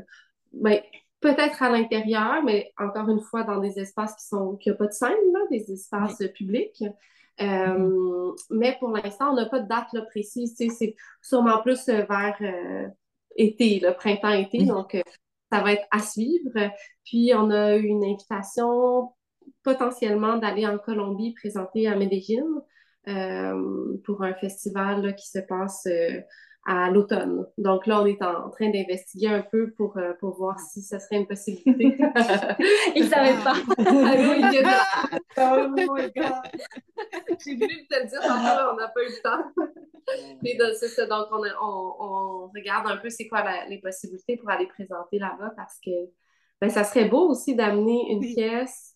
[0.54, 0.80] ben,
[1.20, 4.88] peut-être à l'intérieur, mais encore une fois, dans des espaces qui sont, qui n'ont pas
[4.88, 6.84] de scène, là, des espaces publics.
[7.42, 10.54] Euh, Mais pour l'instant, on n'a pas de date là, précise.
[10.56, 12.38] C'est sûrement plus vers
[13.36, 14.60] été, le printemps-été.
[14.60, 14.68] Mhm.
[14.68, 15.02] Donc,
[15.52, 16.52] ça va être à suivre.
[17.06, 19.12] Puis, on a eu une invitation
[19.64, 22.62] potentiellement d'aller en Colombie présenter à Medellín
[24.04, 26.22] pour un festival là, qui se passe euh,
[26.66, 27.46] à l'automne.
[27.58, 30.98] Donc là, on est en train d'investiguer un peu pour, euh, pour voir si ce
[30.98, 31.98] serait une possibilité.
[32.96, 33.56] Il savait pas.
[34.66, 35.10] Ah.
[35.38, 36.34] Oh my God.
[37.44, 39.44] J'ai voulu te le dire, on n'a pas eu le temps.
[40.44, 43.66] Mais donc, c'est ça, donc on, a- on, on regarde un peu c'est quoi la-
[43.68, 45.90] les possibilités pour aller présenter là-bas parce que
[46.62, 48.34] ben, ça serait beau aussi d'amener une Oui.
[48.36, 48.93] pièce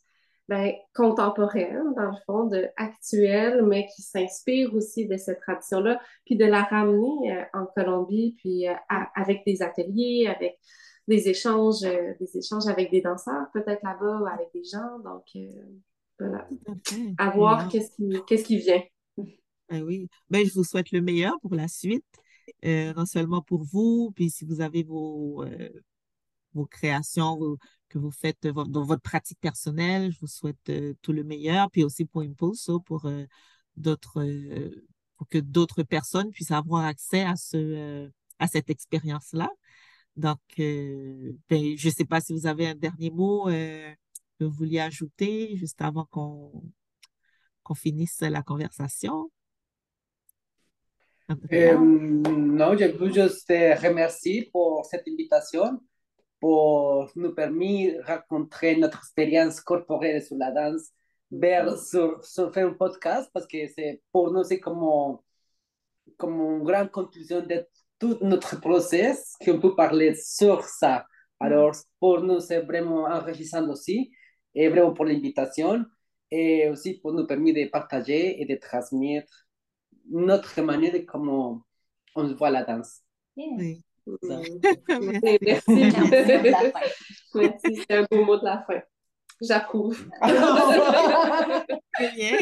[0.50, 6.36] ben, contemporaine, dans le fond, de, actuelle, mais qui s'inspire aussi de cette tradition-là, puis
[6.38, 10.58] de la ramener euh, en Colombie, puis euh, à- avec des ateliers, avec
[11.08, 15.00] des échanges, euh, des échanges avec des danseurs, peut-être là-bas, ou avec des gens.
[15.00, 15.26] Donc,
[16.20, 16.48] voilà.
[17.18, 18.82] À voir qu'est-ce qui, qu'est-ce qui vient.
[19.70, 22.06] Ben oui, ben, je vous souhaite le meilleur pour la suite,
[22.64, 25.44] non seulement pour vous, puis si vous avez vos,
[26.54, 27.58] vos créations vos-
[27.90, 31.70] que vous faites vo- dans votre pratique personnelle, je vous souhaite euh, tout le meilleur,
[31.72, 33.26] puis aussi pour Impulso, pour euh,
[33.76, 34.86] d'autres, euh,
[35.18, 38.10] pour que d'autres personnes puissent avoir accès à ce, euh,
[38.40, 39.50] à cette expérience-là.
[40.16, 43.94] Donc, euh, ben, je ne sais pas si vous avez un dernier mot euh,
[44.40, 46.64] que vous vouliez ajouter juste avant qu'on
[47.64, 49.30] qu'on finisse la conversation.
[51.52, 55.82] Euh, non, je veux juste te remercier pour cette invitation,
[56.40, 60.92] pour nous permettre de rencontrer notre expérience corporelle sur la danse,
[61.32, 65.18] vers, sur, sur faire un podcast, parce que c'est, pour nous, c'est comme,
[66.18, 67.66] comme une grande conclusion de
[68.00, 71.06] tout notre process, qu'on peut parler sur ça.
[71.40, 74.12] Alors, pour nous, c'est vraiment enrichissant aussi,
[74.54, 75.86] et vraiment pour l'invitation,
[76.32, 79.48] et aussi pour nous permettre de partager et de transmettre
[80.10, 81.62] notre manière de comment
[82.16, 83.02] on voit la danse.
[83.36, 83.56] Yeah.
[83.58, 83.87] Oui.
[84.90, 85.38] Merci.
[87.36, 87.86] Merci.
[87.88, 88.82] C'est un beau mot de la fin.
[89.42, 90.08] J'approuve.
[91.94, 92.38] Très bien.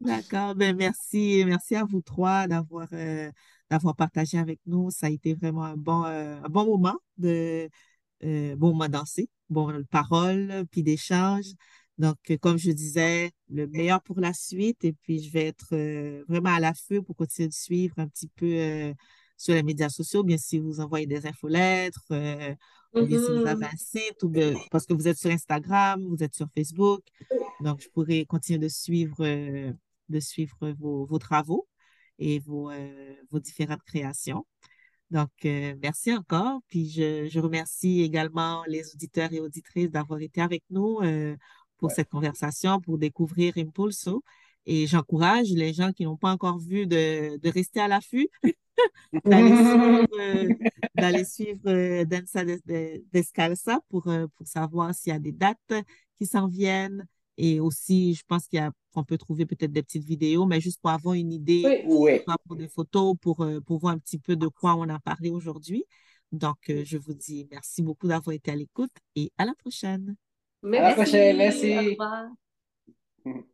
[0.00, 0.54] D'accord.
[0.54, 3.30] Ben, merci, merci à vous trois d'avoir euh,
[3.70, 4.90] d'avoir partagé avec nous.
[4.90, 7.68] Ça a été vraiment un bon, euh, un bon moment de
[8.24, 11.46] euh, bon moment dansé, bon parole, puis d'échange.
[11.98, 14.84] Donc, euh, comme je disais, le meilleur pour la suite.
[14.84, 18.28] Et puis, je vais être euh, vraiment à l'affût pour continuer de suivre un petit
[18.36, 18.94] peu euh,
[19.36, 20.22] sur les médias sociaux.
[20.22, 22.54] Bien si vous envoyez des infolettres, euh,
[22.94, 23.70] ou bien si vous avez Mhm.
[23.72, 27.02] un site, ou bien- parce que vous êtes sur Instagram, vous êtes sur Facebook.
[27.60, 29.72] Donc, je pourrais continuer de suivre, euh,
[30.08, 31.66] de suivre vos, vos travaux
[32.18, 34.46] et vos, euh, vos différentes créations.
[35.10, 36.60] Donc, euh, merci encore.
[36.68, 41.36] Puis, je, je remercie également les auditeurs et auditrices d'avoir été avec nous euh,
[41.78, 41.94] pour Ouais.
[41.94, 44.22] cette conversation, pour découvrir Impulso.
[44.64, 48.28] Et j'encourage les gens qui n'ont pas encore vu de, de rester à l'affût,
[49.24, 50.54] d'aller suivre, euh,
[50.94, 55.32] d'aller suivre euh, Danza Des- Des- Descalza pour, euh, pour savoir s'il y a des
[55.32, 55.72] dates
[56.18, 57.06] qui s'en viennent.
[57.38, 60.60] Et aussi, je pense qu'il y a, qu'on peut trouver peut-être des petites vidéos, mais
[60.60, 62.20] juste pour avoir une idée, Oui.
[62.46, 65.30] Pour des photos, pour, euh, pour voir un petit peu de quoi on a parlé
[65.30, 65.84] aujourd'hui.
[66.32, 70.16] Donc, euh, je vous dis merci beaucoup d'avoir été à l'écoute et à la prochaine.
[70.62, 70.94] À la Merci.
[70.96, 71.78] prochaine, Au merci.
[71.90, 72.26] revoir.
[73.24, 73.44] Mhm.